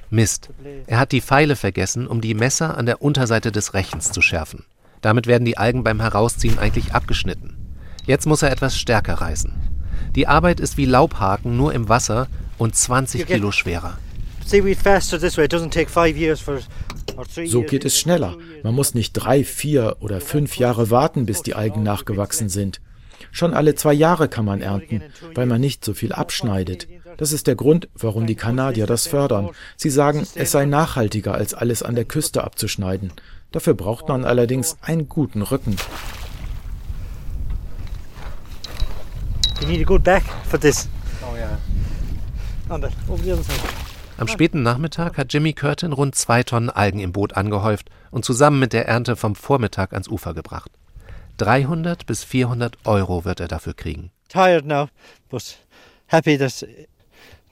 Mist. 0.09 0.49
Er 0.87 0.99
hat 0.99 1.13
die 1.13 1.21
Pfeile 1.21 1.55
vergessen, 1.55 2.07
um 2.07 2.19
die 2.19 2.33
Messer 2.33 2.77
an 2.77 2.87
der 2.87 3.01
Unterseite 3.01 3.53
des 3.53 3.73
Rechens 3.73 4.11
zu 4.11 4.21
schärfen. 4.21 4.65
Damit 4.99 5.27
werden 5.27 5.45
die 5.45 5.57
Algen 5.57 5.85
beim 5.85 6.01
Herausziehen 6.01 6.59
eigentlich 6.59 6.93
abgeschnitten. 6.93 7.55
Jetzt 8.05 8.25
muss 8.25 8.41
er 8.41 8.51
etwas 8.51 8.77
stärker 8.77 9.13
reißen. 9.13 9.53
Die 10.13 10.27
Arbeit 10.27 10.59
ist 10.59 10.75
wie 10.75 10.83
Laubhaken, 10.83 11.55
nur 11.55 11.73
im 11.73 11.87
Wasser 11.87 12.27
und 12.57 12.75
20 12.75 13.27
Kilo 13.27 13.53
schwerer. 13.53 13.97
So 17.45 17.61
geht 17.61 17.85
es 17.85 17.99
schneller. 17.99 18.37
Man 18.63 18.73
muss 18.73 18.93
nicht 18.93 19.13
drei, 19.13 19.43
vier 19.43 19.97
oder 19.99 20.21
fünf 20.21 20.57
Jahre 20.57 20.89
warten, 20.89 21.25
bis 21.25 21.41
die 21.43 21.55
Algen 21.55 21.83
nachgewachsen 21.83 22.49
sind. 22.49 22.81
Schon 23.31 23.53
alle 23.53 23.75
zwei 23.75 23.93
Jahre 23.93 24.27
kann 24.27 24.45
man 24.45 24.61
ernten, 24.61 25.01
weil 25.33 25.45
man 25.45 25.61
nicht 25.61 25.83
so 25.83 25.93
viel 25.93 26.11
abschneidet. 26.11 26.87
Das 27.17 27.31
ist 27.31 27.47
der 27.47 27.55
Grund, 27.55 27.89
warum 27.95 28.27
die 28.27 28.35
Kanadier 28.35 28.85
das 28.85 29.07
fördern. 29.07 29.49
Sie 29.77 29.89
sagen, 29.89 30.25
es 30.35 30.51
sei 30.51 30.65
nachhaltiger, 30.65 31.33
als 31.33 31.53
alles 31.53 31.83
an 31.83 31.95
der 31.95 32.05
Küste 32.05 32.43
abzuschneiden. 32.43 33.11
Dafür 33.51 33.75
braucht 33.75 34.07
man 34.09 34.25
allerdings 34.25 34.77
einen 34.81 35.07
guten 35.07 35.43
Rücken. 35.43 35.75
You 39.61 39.67
need 39.67 39.81
a 39.81 39.85
good 39.85 40.03
back 40.03 40.23
for 40.49 40.59
this. 40.59 40.89
Oh 41.21 41.35
yeah. 41.35 41.57
over 43.09 43.23
the 43.23 43.31
other 43.31 43.43
side. 43.43 43.82
Am 44.17 44.27
späten 44.27 44.63
Nachmittag 44.63 45.17
hat 45.17 45.33
Jimmy 45.33 45.53
Curtin 45.53 45.93
rund 45.93 46.15
zwei 46.15 46.43
Tonnen 46.43 46.69
Algen 46.69 46.99
im 46.99 47.11
Boot 47.11 47.35
angehäuft 47.35 47.89
und 48.11 48.23
zusammen 48.23 48.59
mit 48.59 48.73
der 48.73 48.87
Ernte 48.87 49.15
vom 49.15 49.35
Vormittag 49.35 49.93
ans 49.93 50.07
Ufer 50.07 50.33
gebracht. 50.33 50.71
300 51.37 52.05
bis 52.05 52.23
400 52.23 52.77
Euro 52.85 53.25
wird 53.25 53.39
er 53.39 53.47
dafür 53.47 53.73
kriegen. 53.73 54.11
Tired 54.29 54.65
now, 54.65 54.87
but 55.29 55.57
happy 56.07 56.37
that 56.37 56.65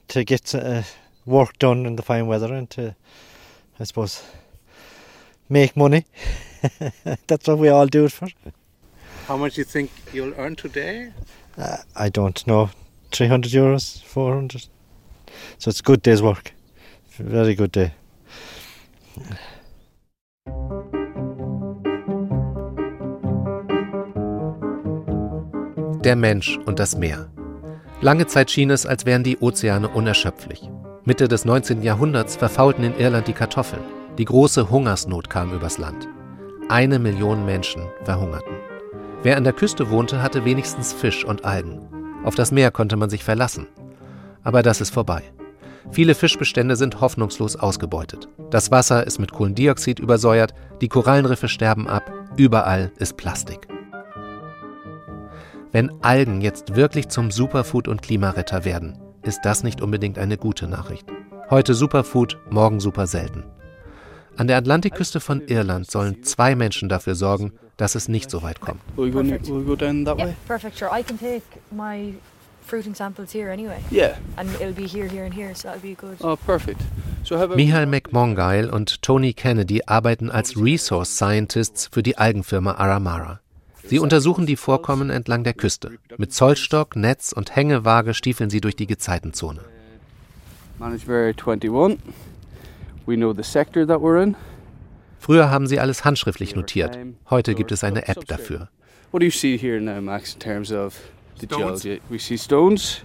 to 0.08 0.24
get 0.24 0.54
uh, 0.54 0.82
work 1.26 1.58
done 1.58 1.86
in 1.86 1.96
the 1.96 2.02
fine 2.02 2.28
weather 2.28 2.52
and 2.52 2.70
to 2.70 2.94
I 3.82 3.84
suppose, 3.84 4.22
make 5.48 5.76
money. 5.76 6.04
That's 7.26 7.48
what 7.48 7.58
we 7.58 7.68
all 7.68 7.86
do 7.86 8.04
it 8.04 8.12
for. 8.12 8.28
How 9.26 9.36
much 9.36 9.54
do 9.54 9.60
you 9.60 9.64
think 9.64 9.90
you'll 10.12 10.34
earn 10.36 10.54
today? 10.54 11.12
Uh, 11.58 11.78
I 11.96 12.08
don't 12.08 12.46
know, 12.46 12.70
300 13.10 13.50
euros, 13.50 14.02
400. 14.04 14.68
So 15.58 15.70
it's 15.70 15.80
a 15.80 15.84
good 15.84 16.04
day's 16.04 16.22
work. 16.22 16.52
Very 17.18 17.54
good 17.54 17.74
day. 17.74 17.92
Der 26.04 26.16
Mensch 26.16 26.58
und 26.66 26.78
das 26.78 26.96
Meer. 26.96 27.28
Lange 28.00 28.26
Zeit 28.26 28.50
schien 28.50 28.70
es, 28.70 28.86
als 28.86 29.06
wären 29.06 29.22
die 29.22 29.38
Ozeane 29.38 29.88
unerschöpflich. 29.88 30.68
Mitte 31.04 31.28
des 31.28 31.44
19. 31.44 31.82
Jahrhunderts 31.82 32.34
verfaulten 32.36 32.82
in 32.82 32.98
Irland 32.98 33.28
die 33.28 33.32
Kartoffeln. 33.32 33.82
Die 34.18 34.24
große 34.24 34.70
Hungersnot 34.70 35.30
kam 35.30 35.52
übers 35.52 35.78
Land. 35.78 36.08
Eine 36.68 36.98
Million 36.98 37.44
Menschen 37.44 37.82
verhungerten. 38.04 38.54
Wer 39.22 39.36
an 39.36 39.44
der 39.44 39.52
Küste 39.52 39.90
wohnte, 39.90 40.22
hatte 40.22 40.44
wenigstens 40.44 40.92
Fisch 40.92 41.24
und 41.24 41.44
Algen. 41.44 41.80
Auf 42.24 42.34
das 42.34 42.50
Meer 42.50 42.70
konnte 42.72 42.96
man 42.96 43.10
sich 43.10 43.22
verlassen. 43.22 43.68
Aber 44.42 44.62
das 44.62 44.80
ist 44.80 44.90
vorbei. 44.90 45.22
Viele 45.90 46.14
Fischbestände 46.14 46.76
sind 46.76 47.00
hoffnungslos 47.00 47.56
ausgebeutet. 47.56 48.28
Das 48.50 48.70
Wasser 48.70 49.06
ist 49.06 49.18
mit 49.18 49.32
Kohlendioxid 49.32 49.98
übersäuert, 49.98 50.54
die 50.80 50.88
Korallenriffe 50.88 51.48
sterben 51.48 51.88
ab, 51.88 52.10
überall 52.36 52.92
ist 52.98 53.16
Plastik. 53.16 53.68
Wenn 55.72 55.90
Algen 56.02 56.40
jetzt 56.40 56.76
wirklich 56.76 57.08
zum 57.08 57.30
Superfood 57.30 57.88
und 57.88 58.02
Klimaretter 58.02 58.64
werden, 58.64 58.98
ist 59.22 59.40
das 59.44 59.62
nicht 59.62 59.80
unbedingt 59.80 60.18
eine 60.18 60.36
gute 60.36 60.66
Nachricht. 60.68 61.06
Heute 61.50 61.74
Superfood, 61.74 62.38
morgen 62.50 62.80
super 62.80 63.06
selten. 63.06 63.44
An 64.36 64.46
der 64.46 64.56
Atlantikküste 64.56 65.20
von 65.20 65.46
Irland 65.46 65.90
sollen 65.90 66.22
zwei 66.22 66.54
Menschen 66.56 66.88
dafür 66.88 67.14
sorgen, 67.14 67.52
dass 67.76 67.94
es 67.94 68.08
nicht 68.08 68.30
so 68.30 68.42
weit 68.42 68.60
kommt. 68.60 68.80
Perfect. 70.46 70.82
Fruiting 72.62 72.94
samples 72.94 73.32
here 73.32 73.50
anyway. 73.50 73.82
Yeah. 73.90 74.16
And 74.36 74.48
it'll 74.60 74.72
be 74.72 74.86
here, 74.86 75.08
here, 75.08 75.24
and 75.24 75.34
here, 75.34 75.54
so 75.54 75.68
that'll 75.68 75.82
be 75.82 75.94
good. 75.94 76.16
Oh, 76.22 76.36
perfect. 76.36 76.80
Michael 77.30 77.86
McMongeil 77.86 78.68
und 78.68 79.02
Tony 79.02 79.32
Kennedy 79.32 79.82
arbeiten 79.86 80.30
als 80.30 80.56
Resource 80.56 81.16
Scientists 81.16 81.88
für 81.92 82.02
die 82.02 82.18
Algenfirma 82.18 82.72
Aramara. 82.74 83.40
Sie 83.84 83.98
untersuchen 83.98 84.46
die 84.46 84.56
Vorkommen 84.56 85.10
entlang 85.10 85.44
der 85.44 85.54
Küste. 85.54 85.98
Mit 86.16 86.32
Zollstock, 86.32 86.96
Netz 86.96 87.32
und 87.32 87.54
Hängewaage 87.54 88.14
stiefeln 88.14 88.50
sie 88.50 88.60
durch 88.60 88.76
die 88.76 88.86
Gezeitenzone. 88.86 89.60
Managed 90.78 91.08
Area 91.08 91.32
21. 91.32 91.98
We 93.06 93.16
know 93.16 93.32
the 93.32 93.42
sector 93.42 93.86
that 93.86 94.00
we're 94.00 94.22
in. 94.22 94.36
Früher 95.18 95.50
haben 95.50 95.66
sie 95.66 95.78
alles 95.78 96.04
handschriftlich 96.04 96.56
notiert. 96.56 96.98
Heute 97.30 97.54
gibt 97.54 97.70
es 97.70 97.84
eine 97.84 98.08
App 98.08 98.26
dafür. 98.26 98.68
What 99.12 99.20
do 99.20 99.26
you 99.26 99.30
see 99.30 99.56
here 99.56 99.80
now, 99.80 100.00
Max, 100.00 100.34
in 100.34 100.40
terms 100.40 100.72
of 100.72 100.96
the 101.42 101.54
geology? 101.54 102.00
We 102.10 102.18
see 102.18 102.36
stones. 102.36 103.04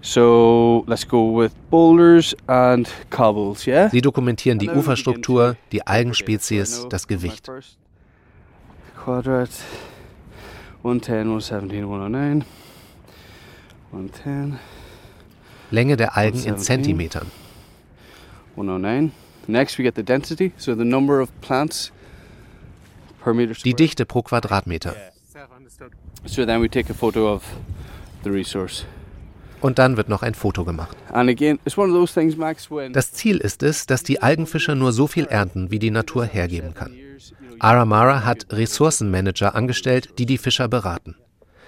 So 0.00 0.84
let's 0.86 1.04
go 1.04 1.32
with 1.32 1.52
boulders 1.70 2.34
and 2.46 2.88
cobbles, 3.10 3.66
yeah? 3.66 3.90
Sie 3.90 4.00
dokumentieren 4.00 4.58
die 4.58 4.68
Uferstruktur, 4.70 5.56
die 5.72 5.84
Algenspezies, 5.86 6.86
das 6.88 7.08
Gewicht. 7.08 7.50
Quadrat 8.96 9.50
110, 10.84 11.26
117, 11.26 11.84
109. 11.84 12.44
110, 13.90 14.58
Länge 15.70 15.96
der 15.96 16.16
Algen 16.16 16.38
in 16.38 16.54
117. 16.54 16.84
Zentimetern. 16.84 17.30
109. 18.56 19.12
Next 19.46 19.78
we 19.78 19.82
get 19.82 19.94
the 19.94 20.02
density, 20.02 20.52
so 20.58 20.74
the 20.74 20.84
number 20.84 21.20
of 21.20 21.30
plants 21.40 21.90
per 23.22 23.34
meter 23.34 23.54
Die. 23.54 23.72
Dichte 23.72 24.04
pro 24.04 24.22
Quadratmeter. 24.22 24.94
So 26.24 26.44
then 26.44 26.62
we 26.62 26.68
take 26.68 26.90
a 26.90 26.94
photo 26.94 27.32
of 27.32 27.42
the 28.24 28.30
resource. 28.30 28.84
Und 29.60 29.78
dann 29.78 29.96
wird 29.96 30.08
noch 30.08 30.22
ein 30.22 30.34
Foto 30.34 30.64
gemacht. 30.64 30.96
Das 32.92 33.12
Ziel 33.12 33.36
ist 33.38 33.62
es, 33.62 33.86
dass 33.86 34.02
die 34.04 34.22
Algenfischer 34.22 34.74
nur 34.74 34.92
so 34.92 35.06
viel 35.06 35.24
ernten, 35.24 35.70
wie 35.70 35.80
die 35.80 35.90
Natur 35.90 36.24
hergeben 36.24 36.74
kann. 36.74 36.94
Aramara 37.58 38.24
hat 38.24 38.46
Ressourcenmanager 38.50 39.56
angestellt, 39.56 40.14
die 40.18 40.26
die 40.26 40.38
Fischer 40.38 40.68
beraten. 40.68 41.16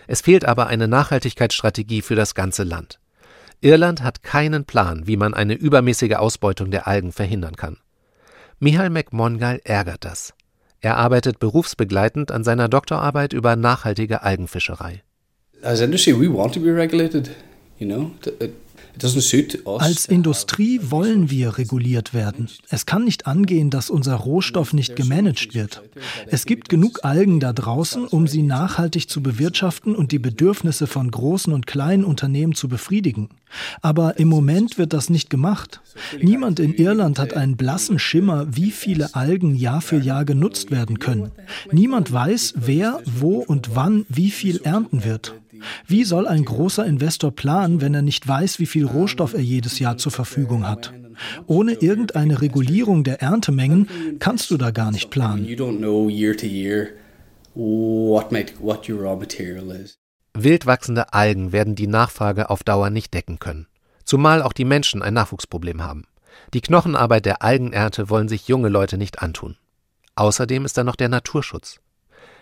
Es 0.07 0.21
fehlt 0.21 0.45
aber 0.45 0.69
eine 0.69 0.87
Nachhaltigkeitsstrategie 0.87 2.03
für 2.03 2.15
das 2.15 2.35
ganze 2.35 2.63
Land. 2.63 3.01
Irland 3.61 4.03
hat 4.03 4.23
keinen 4.23 4.65
Plan, 4.65 5.07
wie 5.07 5.17
man 5.17 5.35
eine 5.35 5.55
übermäßige 5.55 6.15
Ausbeutung 6.15 6.71
der 6.71 6.87
Algen 6.87 7.13
verhindern 7.13 7.57
kann. 7.57 7.77
Michael 8.59 8.91
McMongal 8.91 9.61
ärgert 9.65 10.05
das. 10.05 10.33
Er 10.81 10.97
arbeitet 10.97 11.39
berufsbegleitend 11.39 12.33
an 12.33 12.43
seiner 12.43 12.69
Doktorarbeit 12.69 13.33
über 13.33 13.55
nachhaltige 13.57 14.23
Algenfischerei. 14.23 15.03
As 15.63 15.81
industry, 15.81 16.19
we 16.19 16.33
want 16.33 16.55
to 16.55 16.61
be 16.61 16.75
regulated. 16.75 17.31
You 17.79 17.87
know, 17.87 18.11
Als 19.79 20.07
Industrie 20.07 20.81
wollen 20.83 21.31
wir 21.31 21.59
reguliert 21.59 22.13
werden. 22.13 22.49
Es 22.69 22.87
kann 22.87 23.05
nicht 23.05 23.27
angehen, 23.27 23.71
dass 23.71 23.89
unser 23.89 24.15
Rohstoff 24.15 24.73
nicht 24.73 24.97
gemanagt 24.97 25.55
wird. 25.55 25.83
Es 26.27 26.45
gibt 26.45 26.69
genug 26.69 27.05
Algen 27.05 27.41
da 27.41 27.53
draußen, 27.53 28.07
um 28.07 28.27
sie 28.27 28.43
nachhaltig 28.43 29.09
zu 29.09 29.23
bewirtschaften 29.23 29.95
und 29.95 30.13
die 30.13 30.19
Bedürfnisse 30.19 30.87
von 30.87 31.11
großen 31.11 31.53
und 31.53 31.67
kleinen 31.67 32.05
Unternehmen 32.05 32.55
zu 32.55 32.69
befriedigen. 32.69 33.31
Aber 33.81 34.19
im 34.19 34.29
Moment 34.29 34.79
wird 34.79 34.93
das 34.93 35.11
nicht 35.11 35.31
gemacht. 35.31 35.81
Niemand 36.21 36.61
in 36.61 36.75
Irland 36.75 37.19
hat 37.19 37.35
einen 37.35 37.57
blassen 37.57 37.99
Schimmer, 37.99 38.47
wie 38.51 38.71
viele 38.71 39.15
Algen 39.15 39.55
Jahr 39.55 39.81
für 39.81 39.99
Jahr 39.99 40.25
genutzt 40.25 40.71
werden 40.71 40.99
können. 40.99 41.33
Niemand 41.73 42.13
weiß, 42.13 42.55
wer, 42.57 43.01
wo 43.05 43.39
und 43.39 43.75
wann 43.75 44.05
wie 44.09 44.31
viel 44.31 44.61
ernten 44.63 45.05
wird. 45.05 45.35
Wie 45.87 46.05
soll 46.05 46.27
ein 46.27 46.45
großer 46.45 46.85
Investor 46.87 47.35
planen, 47.35 47.81
wenn 47.81 47.95
er 47.95 48.03
nicht 48.03 48.27
weiß, 48.27 48.59
wie 48.59 48.67
viel 48.67 48.87
Rohstoff 48.87 49.35
er 49.35 49.41
jedes 49.41 49.79
Jahr 49.79 49.97
zur 49.97 50.13
Verfügung 50.13 50.67
hat? 50.67 50.93
Ohne 51.47 51.73
irgendeine 51.75 52.41
Regulierung 52.41 53.05
der 53.05 53.21
Erntemengen 53.21 53.89
kannst 54.19 54.51
du 54.51 54.57
da 54.57 54.71
gar 54.71 54.91
nicht 54.91 55.11
planen. 55.11 55.45
you 55.45 55.57
don't 55.57 55.79
know 55.79 56.09
year 56.09 56.37
to 56.37 56.47
year 56.47 56.89
what 57.55 58.33
might, 58.33 58.55
what 58.61 58.89
your 58.89 59.03
raw 59.03 59.17
material 59.17 59.71
is. 59.71 59.99
Wild 60.35 60.65
wachsende 60.67 61.13
Algen 61.13 61.53
werden 61.53 61.75
die 61.75 61.89
Nachfrage 61.89 62.51
auf 62.51 62.63
Dauer 62.63 62.91
nicht 62.91 63.13
decken 63.13 63.39
können. 63.39 63.67
Zumal 64.05 64.43
auch 64.43 64.53
die 64.53 64.65
Menschen 64.65 65.03
ein 65.03 65.15
Nachwuchsproblem 65.15 65.83
haben. 65.83 66.05
Die 66.55 66.61
Knochenarbeit 66.61 67.27
der 67.27 67.43
Algenernte 67.43 68.09
wollen 68.09 68.29
sich 68.29 68.49
junge 68.49 68.69
Leute 68.69 68.97
nicht 68.97 69.23
antun. 69.23 69.57
Außerdem 70.15 70.65
ist 70.65 70.79
da 70.79 70.85
noch 70.85 70.97
der 70.97 71.09
Naturschutz. 71.09 71.81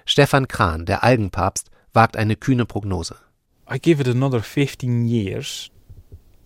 Stefan 0.04 0.48
Kran, 0.48 0.86
der 0.86 1.04
Algenpapst, 1.04 1.70
wagt 1.98 2.16
eine 2.16 2.36
kühne 2.36 2.64
Prognose. 2.64 3.16
I 3.68 3.80
give 3.80 4.00
it 4.00 4.06
another 4.06 4.40
15 4.40 5.08
years, 5.08 5.68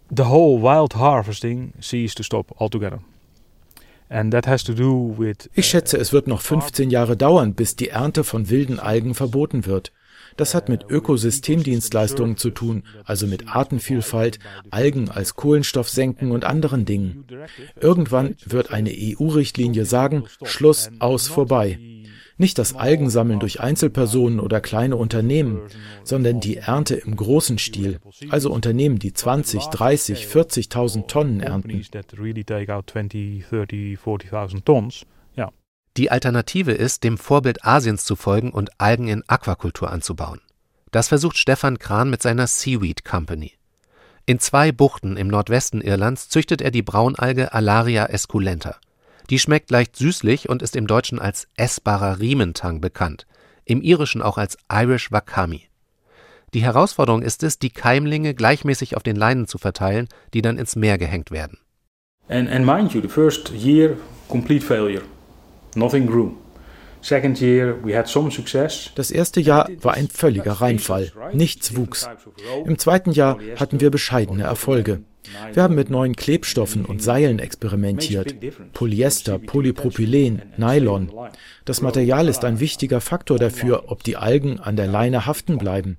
the 0.09 0.25
whole 0.25 0.63
wild 0.63 0.95
harvesting 0.95 1.75
ceases 1.79 2.15
to 2.15 2.23
stop 2.23 2.59
altogether. 2.59 3.01
And 4.09 4.33
that 4.33 4.47
has 4.47 4.65
to 4.65 4.73
do 4.73 5.15
with 5.19 5.51
Ich 5.53 5.67
schätze, 5.67 5.99
es 5.99 6.11
wird 6.15 6.27
noch 6.27 6.41
15 6.41 6.89
Jahre 6.89 7.19
dauern, 7.19 7.53
bis 7.53 7.77
die 7.77 7.89
Ernte 7.89 8.25
von 8.25 8.49
wilden 8.49 8.81
Algen 8.81 9.15
verboten 9.15 9.67
wird. 9.67 9.93
Das 10.39 10.55
hat 10.55 10.71
mit 10.71 10.87
Ökosystemdienstleistungen 10.89 12.39
zu 12.39 12.49
tun, 12.49 12.85
also 13.05 13.27
mit 13.27 13.55
Artenvielfalt, 13.55 14.39
Algen 14.71 15.11
als 15.11 15.35
Kohlenstoff 15.35 15.91
senken 15.91 16.31
und 16.31 16.47
anderen 16.47 16.87
Dingen. 16.87 17.27
Irgendwann 17.79 18.37
wird 18.47 18.71
eine 18.71 18.91
EU-Richtlinie 18.91 19.85
sagen, 19.85 20.25
Schluss, 20.45 20.91
aus, 20.99 21.29
vorbei. 21.29 21.79
Nicht 22.39 22.59
das 22.59 22.75
Algensammeln 22.75 23.41
durch 23.41 23.61
Einzelpersonen 23.61 24.41
oder 24.41 24.61
kleine 24.61 24.97
Unternehmen, 24.97 25.61
sondern 26.03 26.41
die 26.41 26.57
Ernte 26.57 26.95
im 26.95 27.17
großen 27.17 27.59
Stil, 27.59 28.01
also 28.31 28.51
Unternehmen, 28.51 28.99
die 28.99 29.13
20, 29.13 29.65
30, 29.67 30.27
40.000 30.27 31.07
Tonnen 31.07 31.41
ernten. 31.41 31.63
companies 31.63 31.91
that 31.91 32.19
really 32.19 32.45
take 32.45 32.73
out 32.73 32.91
20, 32.91 33.45
30, 33.49 33.99
40,000 33.99 34.65
tons. 34.65 35.07
Ja. 35.37 35.51
Die 35.97 36.11
Alternative 36.11 36.73
ist, 36.73 37.05
dem 37.05 37.19
Vorbild 37.19 37.65
Asiens 37.65 38.05
zu 38.05 38.17
folgen 38.17 38.51
und 38.51 38.71
Algen 38.81 39.09
in 39.09 39.23
Aquakultur 39.27 39.91
anzubauen. 39.91 40.41
Das 40.91 41.09
versucht 41.09 41.39
Stefan 41.39 41.79
Kran 41.79 42.11
mit 42.11 42.23
seiner 42.23 42.47
Seaweed 42.47 43.05
Company. 43.05 43.53
In 44.25 44.39
zwei 44.39 44.71
Buchten 44.71 45.17
im 45.17 45.27
Nordwesten 45.27 45.81
Irlands 45.81 46.29
züchtet 46.29 46.61
er 46.63 46.71
die 46.71 46.83
Braunalge 46.83 47.53
Alaria 47.53 48.07
esculenta. 48.07 48.77
Die 49.31 49.39
schmeckt 49.39 49.71
leicht 49.71 49.97
süßlich 49.97 50.49
und 50.49 50.63
ist 50.63 50.77
im 50.77 50.87
Deutschen 50.87 51.19
als 51.19 51.49
essbarer 51.57 52.19
Riementang 52.19 52.81
bekannt, 52.81 53.27
im 53.65 53.81
Irischen 53.83 54.23
auch 54.23 54.39
als 54.39 54.57
Irish 54.71 55.13
Wakami. 55.13 55.69
Die 56.55 56.63
Herausforderung 56.63 57.23
ist 57.23 57.43
es, 57.43 57.59
die 57.59 57.71
Keimlinge 57.71 58.35
gleichmäßig 58.35 58.97
auf 58.97 59.03
den 59.03 59.17
Leinen 59.17 59.47
zu 59.47 59.57
verteilen, 59.57 60.09
die 60.35 60.43
dann 60.43 60.59
ins 60.59 60.77
Meer 60.77 60.99
gehängt 60.99 61.31
werden. 61.31 61.59
And, 62.29 62.49
and 62.49 62.67
mind 62.67 62.93
you, 62.93 63.01
the 63.01 63.09
first 63.09 63.51
year, 63.53 63.97
complete 64.29 64.65
failure. 64.65 65.03
Nothing 65.75 66.07
grew. 66.07 66.35
Das 68.95 69.11
erste 69.11 69.41
Jahr 69.41 69.69
war 69.81 69.95
ein 69.95 70.09
völliger 70.09 70.53
Reinfall. 70.53 71.13
Nichts 71.33 71.77
wuchs. 71.77 72.09
Im 72.65 72.79
zweiten 72.79 73.13
Jahr 73.13 73.39
hatten 73.57 73.81
wir 73.81 73.91
bescheidene 73.91 74.45
Erfolge. 74.45 75.03
Wir 75.53 75.63
haben 75.63 75.75
mit 75.75 75.91
neuen 75.91 76.17
Klebstoffen 76.17 76.85
und 76.85 77.03
Seilen 77.03 77.39
experimentiert. 77.39 78.35
Polyester, 78.73 79.39
Polypropylen, 79.39 80.43
Nylon. 80.57 81.11
Das 81.65 81.81
Material 81.81 82.29
ist 82.29 82.45
ein 82.45 82.61
wichtiger 82.61 83.01
Faktor 83.01 83.39
dafür, 83.39 83.85
ob 83.87 84.03
die 84.03 84.17
Algen 84.17 84.59
an 84.61 84.77
der 84.77 84.89
Leine 84.89 85.27
haften 85.27 85.59
bleiben. 85.59 85.99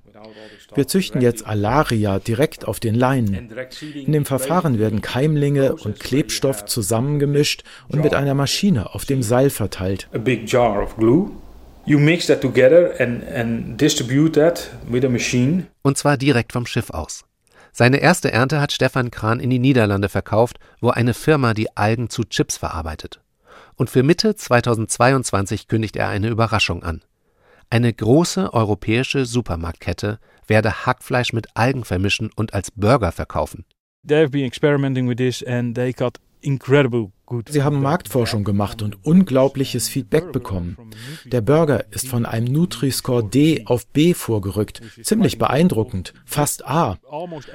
Wir 0.74 0.86
züchten 0.86 1.20
jetzt 1.20 1.46
Alaria 1.46 2.18
direkt 2.18 2.66
auf 2.66 2.80
den 2.80 2.94
Leinen. 2.94 3.50
In 3.94 4.12
dem 4.12 4.24
Verfahren 4.24 4.78
werden 4.78 5.00
Keimlinge 5.00 5.74
und 5.76 6.00
Klebstoff 6.00 6.64
zusammengemischt 6.64 7.62
und 7.88 8.02
mit 8.02 8.14
einer 8.14 8.34
Maschine 8.34 8.94
auf 8.94 9.04
dem 9.04 9.22
Seil 9.22 9.50
verteilt. 9.50 10.08
Und 15.82 15.98
zwar 15.98 16.16
direkt 16.16 16.52
vom 16.52 16.66
Schiff 16.66 16.90
aus. 16.90 17.24
Seine 17.76 17.96
erste 17.98 18.30
Ernte 18.30 18.60
hat 18.60 18.72
Stefan 18.72 19.10
Kran 19.10 19.40
in 19.40 19.50
die 19.50 19.58
Niederlande 19.58 20.08
verkauft, 20.08 20.58
wo 20.80 20.90
eine 20.90 21.12
Firma 21.12 21.54
die 21.54 21.76
Algen 21.76 22.08
zu 22.08 22.22
Chips 22.22 22.56
verarbeitet. 22.56 23.20
Und 23.74 23.90
für 23.90 24.04
Mitte 24.04 24.36
2022 24.36 25.66
kündigt 25.66 25.96
er 25.96 26.08
eine 26.08 26.28
Überraschung 26.28 26.84
an. 26.84 27.02
Eine 27.70 27.92
große 27.92 28.52
europäische 28.52 29.24
Supermarktkette 29.26 30.18
werde 30.46 30.86
Hackfleisch 30.86 31.32
mit 31.32 31.48
Algen 31.54 31.84
vermischen 31.84 32.30
und 32.36 32.54
als 32.54 32.70
Burger 32.70 33.12
verkaufen. 33.12 33.64
They 34.06 34.20
have 34.20 34.30
been 34.30 34.44
experimenting 34.44 35.08
with 35.08 35.16
this 35.16 35.42
and 35.42 35.74
they 35.74 35.92
got 35.92 36.18
incredible 36.44 37.10
Sie 37.48 37.62
haben 37.62 37.80
Marktforschung 37.80 38.44
gemacht 38.44 38.82
und 38.82 39.04
unglaubliches 39.04 39.88
Feedback 39.88 40.30
bekommen. 40.30 40.76
Der 41.24 41.40
Burger 41.40 41.86
ist 41.90 42.06
von 42.06 42.26
einem 42.26 42.52
Nutri-Score 42.52 43.24
D 43.24 43.62
auf 43.64 43.86
B 43.86 44.12
vorgerückt. 44.12 44.82
Ziemlich 45.02 45.38
beeindruckend. 45.38 46.12
Fast 46.26 46.66
A. 46.66 46.98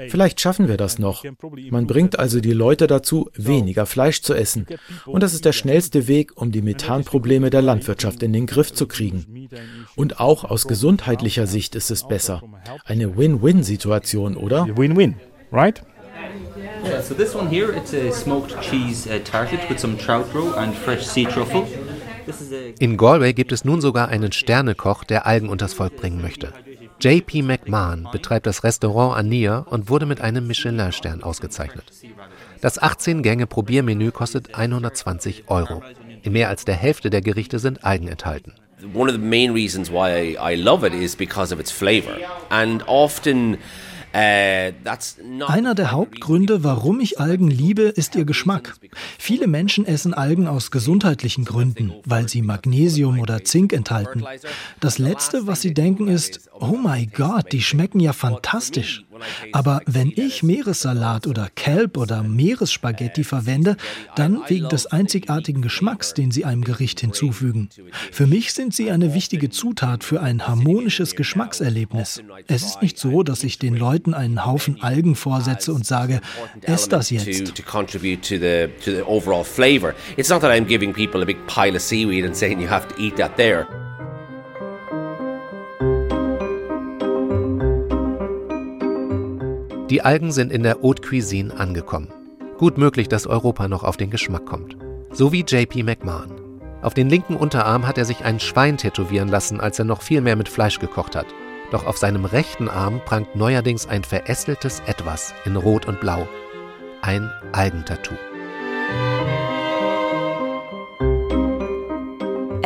Vielleicht 0.09 0.41
schaffen 0.41 0.67
wir 0.67 0.77
das 0.77 0.97
noch. 0.97 1.23
Man 1.69 1.85
bringt 1.85 2.17
also 2.17 2.39
die 2.39 2.53
Leute 2.53 2.87
dazu, 2.87 3.29
weniger 3.35 3.85
Fleisch 3.85 4.21
zu 4.23 4.33
essen. 4.33 4.65
Und 5.05 5.21
das 5.21 5.33
ist 5.33 5.45
der 5.45 5.53
schnellste 5.53 6.07
Weg, 6.07 6.31
um 6.35 6.51
die 6.51 6.63
Methanprobleme 6.63 7.51
der 7.51 7.61
Landwirtschaft 7.61 8.23
in 8.23 8.33
den 8.33 8.47
Griff 8.47 8.73
zu 8.73 8.87
kriegen. 8.87 9.49
Und 9.95 10.19
auch 10.19 10.43
aus 10.45 10.67
gesundheitlicher 10.67 11.45
Sicht 11.45 11.75
ist 11.75 11.91
es 11.91 12.07
besser. 12.07 12.41
Eine 12.85 13.17
Win-Win-Situation, 13.17 14.35
oder? 14.35 14.67
Win-win, 14.75 15.15
right? 15.51 15.83
Yeah, 16.83 17.01
so 17.01 17.13
this 17.13 17.35
one 17.35 17.47
here, 17.47 17.71
it's 17.71 17.93
a 17.93 18.11
smoked 18.11 18.61
cheese 18.61 19.07
uh, 19.07 19.19
tarted 19.23 19.59
with 19.69 19.79
some 19.79 19.97
trout 19.97 20.33
roe 20.33 20.53
and 20.53 20.75
fresh 20.75 21.05
sea 21.05 21.25
truffle. 21.25 21.67
In 22.79 22.95
Galway 22.97 23.33
gibt 23.33 23.51
es 23.51 23.65
nun 23.65 23.81
sogar 23.81 24.09
einen 24.09 24.31
Sternekoch, 24.31 25.03
der 25.03 25.25
Algen 25.25 25.49
unters 25.49 25.73
Volk 25.73 25.97
bringen 25.97 26.21
möchte. 26.21 26.53
JP 27.01 27.43
McMahon 27.43 28.07
betreibt 28.11 28.45
das 28.45 28.63
Restaurant 28.63 29.17
Ania 29.17 29.59
und 29.59 29.89
wurde 29.89 30.05
mit 30.05 30.21
einem 30.21 30.47
Michelin-Stern 30.47 31.23
ausgezeichnet. 31.23 31.85
Das 32.61 32.81
18-Gänge-Probiermenü 32.81 34.11
kostet 34.11 34.55
120 34.55 35.45
Euro. 35.47 35.81
In 36.23 36.33
mehr 36.33 36.49
als 36.49 36.65
der 36.65 36.75
Hälfte 36.75 37.09
der 37.09 37.21
Gerichte 37.21 37.59
sind 37.59 37.83
Algen 37.85 38.09
enthalten. 38.09 38.53
One 38.93 39.09
of 39.09 39.17
the 39.17 39.21
main 39.21 39.51
reasons 39.51 39.91
why 39.91 40.37
I 40.39 40.55
love 40.55 40.85
it 40.85 40.93
is 40.93 41.15
because 41.15 41.53
of 41.53 41.59
its 41.59 41.71
flavor. 41.71 42.15
And 42.49 42.83
often 42.87 43.57
Einer 44.13 45.75
der 45.75 45.91
Hauptgründe, 45.91 46.63
warum 46.63 46.99
ich 46.99 47.19
Algen 47.19 47.49
liebe, 47.49 47.83
ist 47.83 48.15
ihr 48.15 48.25
Geschmack. 48.25 48.75
Viele 49.17 49.47
Menschen 49.47 49.85
essen 49.85 50.13
Algen 50.13 50.47
aus 50.47 50.71
gesundheitlichen 50.71 51.45
Gründen, 51.45 51.93
weil 52.05 52.27
sie 52.27 52.41
Magnesium 52.41 53.19
oder 53.19 53.43
Zink 53.43 53.73
enthalten. 53.73 54.23
Das 54.79 54.97
Letzte, 54.97 55.47
was 55.47 55.61
sie 55.61 55.73
denken, 55.73 56.07
ist, 56.07 56.49
oh 56.59 56.77
mein 56.81 57.11
Gott, 57.15 57.51
die 57.51 57.61
schmecken 57.61 57.99
ja 57.99 58.13
fantastisch. 58.13 59.05
Aber 59.51 59.81
wenn 59.85 60.11
ich 60.15 60.43
Meeressalat 60.43 61.27
oder 61.27 61.49
Kelb 61.55 61.97
oder 61.97 62.23
Meeresspaghetti 62.23 63.23
verwende, 63.23 63.77
dann 64.15 64.41
wegen 64.47 64.69
des 64.69 64.87
einzigartigen 64.87 65.61
Geschmacks, 65.61 66.13
den 66.13 66.31
sie 66.31 66.45
einem 66.45 66.63
Gericht 66.63 66.99
hinzufügen. 66.99 67.69
Für 68.11 68.27
mich 68.27 68.53
sind 68.53 68.73
sie 68.73 68.91
eine 68.91 69.13
wichtige 69.13 69.49
Zutat 69.49 70.03
für 70.03 70.21
ein 70.21 70.47
harmonisches 70.47 71.15
Geschmackserlebnis. 71.15 72.21
Es 72.47 72.63
ist 72.63 72.81
nicht 72.81 72.97
so, 72.97 73.23
dass 73.23 73.43
ich 73.43 73.59
den 73.59 73.75
Leuten 73.75 74.13
einen 74.13 74.45
Haufen 74.45 74.81
Algen 74.81 75.15
vorsetze 75.15 75.73
und 75.73 75.85
sage, 75.85 76.21
ess 76.61 76.89
das 76.89 77.09
jetzt. 77.09 77.27
It's 80.17 80.29
not 80.29 80.41
that 80.41 80.51
I'm 80.51 80.65
giving 80.65 80.93
people 80.93 81.21
a 81.21 81.25
big 81.25 81.37
pile 81.47 81.75
of 81.75 81.81
seaweed 81.81 82.25
and 82.25 82.35
saying 82.35 82.59
you 82.59 82.69
have 82.69 82.87
to 82.87 82.95
eat 82.99 83.15
that 83.17 83.35
there. 83.37 83.78
Die 89.89 90.03
Algen 90.03 90.31
sind 90.31 90.51
in 90.51 90.61
der 90.61 90.83
Haute 90.83 91.01
Cuisine 91.01 91.57
angekommen. 91.57 92.09
Gut 92.59 92.77
möglich, 92.77 93.07
dass 93.07 93.25
Europa 93.25 93.67
noch 93.67 93.83
auf 93.83 93.97
den 93.97 94.11
Geschmack 94.11 94.45
kommt. 94.45 94.77
So 95.11 95.31
wie 95.31 95.43
JP 95.43 95.81
McMahon. 95.81 96.39
Auf 96.83 96.93
den 96.93 97.09
linken 97.09 97.35
Unterarm 97.35 97.87
hat 97.87 97.97
er 97.97 98.05
sich 98.05 98.23
ein 98.23 98.39
Schwein 98.39 98.77
tätowieren 98.77 99.29
lassen, 99.29 99.59
als 99.59 99.79
er 99.79 99.85
noch 99.85 100.03
viel 100.03 100.21
mehr 100.21 100.35
mit 100.35 100.47
Fleisch 100.47 100.77
gekocht 100.77 101.15
hat. 101.15 101.25
Doch 101.71 101.87
auf 101.87 101.97
seinem 101.97 102.25
rechten 102.25 102.69
Arm 102.69 103.01
prangt 103.03 103.35
neuerdings 103.35 103.87
ein 103.87 104.03
verästeltes 104.03 104.81
Etwas 104.85 105.33
in 105.45 105.55
Rot 105.55 105.87
und 105.87 105.99
Blau. 105.99 106.27
Ein 107.01 107.31
Algentattoo. 107.51 108.15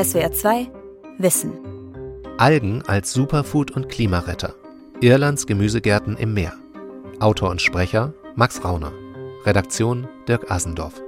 SWR 0.02 0.32
2 0.34 0.68
Wissen. 1.20 1.54
Algen 2.38 2.82
als 2.86 3.14
Superfood 3.14 3.72
und 3.72 3.88
Klimaretter. 3.88 4.56
Irlands 5.00 5.48
Gemüsegärten 5.48 6.18
im 6.18 6.34
Meer. 6.34 6.54
Autor 7.19 7.52
und 7.52 7.62
Sprecher 7.62 8.13
Max 8.36 8.63
Rauner. 8.63 8.91
Redaktion 9.45 10.08
Dirk 10.28 10.49
Asendorf. 10.52 11.02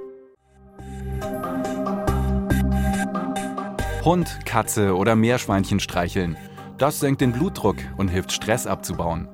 Hund, 4.03 4.39
Katze 4.45 4.95
oder 4.95 5.15
Meerschweinchen 5.15 5.79
streicheln. 5.79 6.37
Das 6.77 6.99
senkt 6.99 7.21
den 7.21 7.31
Blutdruck 7.31 7.77
und 7.97 8.09
hilft 8.09 8.31
Stress 8.31 8.67
abzubauen. 8.67 9.27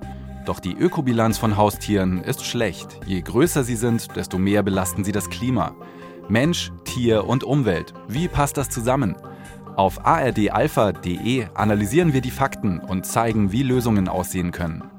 Doch 0.46 0.60
die 0.60 0.74
Ökobilanz 0.74 1.38
von 1.38 1.58
Haustieren 1.58 2.24
ist 2.24 2.46
schlecht. 2.46 3.00
Je 3.06 3.22
größer 3.22 3.64
sie 3.64 3.76
sind, 3.76 4.16
desto 4.16 4.38
mehr 4.38 4.64
belasten 4.64 5.04
sie 5.04 5.12
das 5.12 5.30
Klima. 5.30 5.76
Mensch, 6.30 6.72
Tier 6.86 7.28
und 7.28 7.44
Umwelt. 7.44 7.94
Wie 8.08 8.28
passt 8.28 8.58
das 8.58 8.70
zusammen? 8.70 9.16
Auf 9.76 10.06
ardalpha.de 10.06 11.48
analysieren 11.54 12.14
wir 12.14 12.22
die 12.22 12.32
Fakten 12.32 12.80
und 12.80 13.06
zeigen, 13.06 13.52
wie 13.52 13.64
Lösungen 13.64 14.08
aussehen 14.08 14.52
können. 14.52 14.91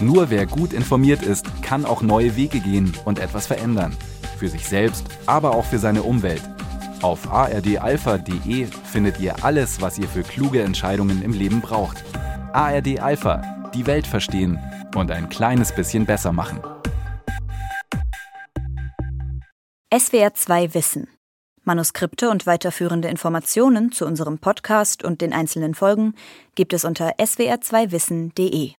Nur 0.00 0.28
wer 0.28 0.44
gut 0.44 0.74
informiert 0.74 1.22
ist, 1.22 1.46
kann 1.62 1.86
auch 1.86 2.02
neue 2.02 2.36
Wege 2.36 2.60
gehen 2.60 2.92
und 3.06 3.18
etwas 3.18 3.46
verändern. 3.46 3.96
Für 4.38 4.48
sich 4.48 4.68
selbst, 4.68 5.06
aber 5.24 5.52
auch 5.54 5.64
für 5.64 5.78
seine 5.78 6.02
Umwelt. 6.02 6.42
Auf 7.00 7.32
ardalpha.de 7.32 8.66
findet 8.84 9.20
ihr 9.20 9.42
alles, 9.44 9.80
was 9.80 9.98
ihr 9.98 10.08
für 10.08 10.22
kluge 10.22 10.62
Entscheidungen 10.62 11.22
im 11.22 11.32
Leben 11.32 11.62
braucht. 11.62 12.04
ARD 12.52 13.00
Alpha, 13.00 13.70
die 13.74 13.86
Welt 13.86 14.06
verstehen 14.06 14.58
und 14.94 15.10
ein 15.10 15.30
kleines 15.30 15.74
bisschen 15.74 16.04
besser 16.04 16.32
machen. 16.32 16.60
SWR 19.96 20.34
2 20.34 20.74
Wissen. 20.74 21.08
Manuskripte 21.64 22.28
und 22.30 22.46
weiterführende 22.46 23.08
Informationen 23.08 23.92
zu 23.92 24.04
unserem 24.06 24.38
Podcast 24.38 25.02
und 25.04 25.20
den 25.20 25.32
einzelnen 25.32 25.74
Folgen 25.74 26.14
gibt 26.54 26.72
es 26.72 26.84
unter 26.84 27.16
swr2wissen.de. 27.18 28.72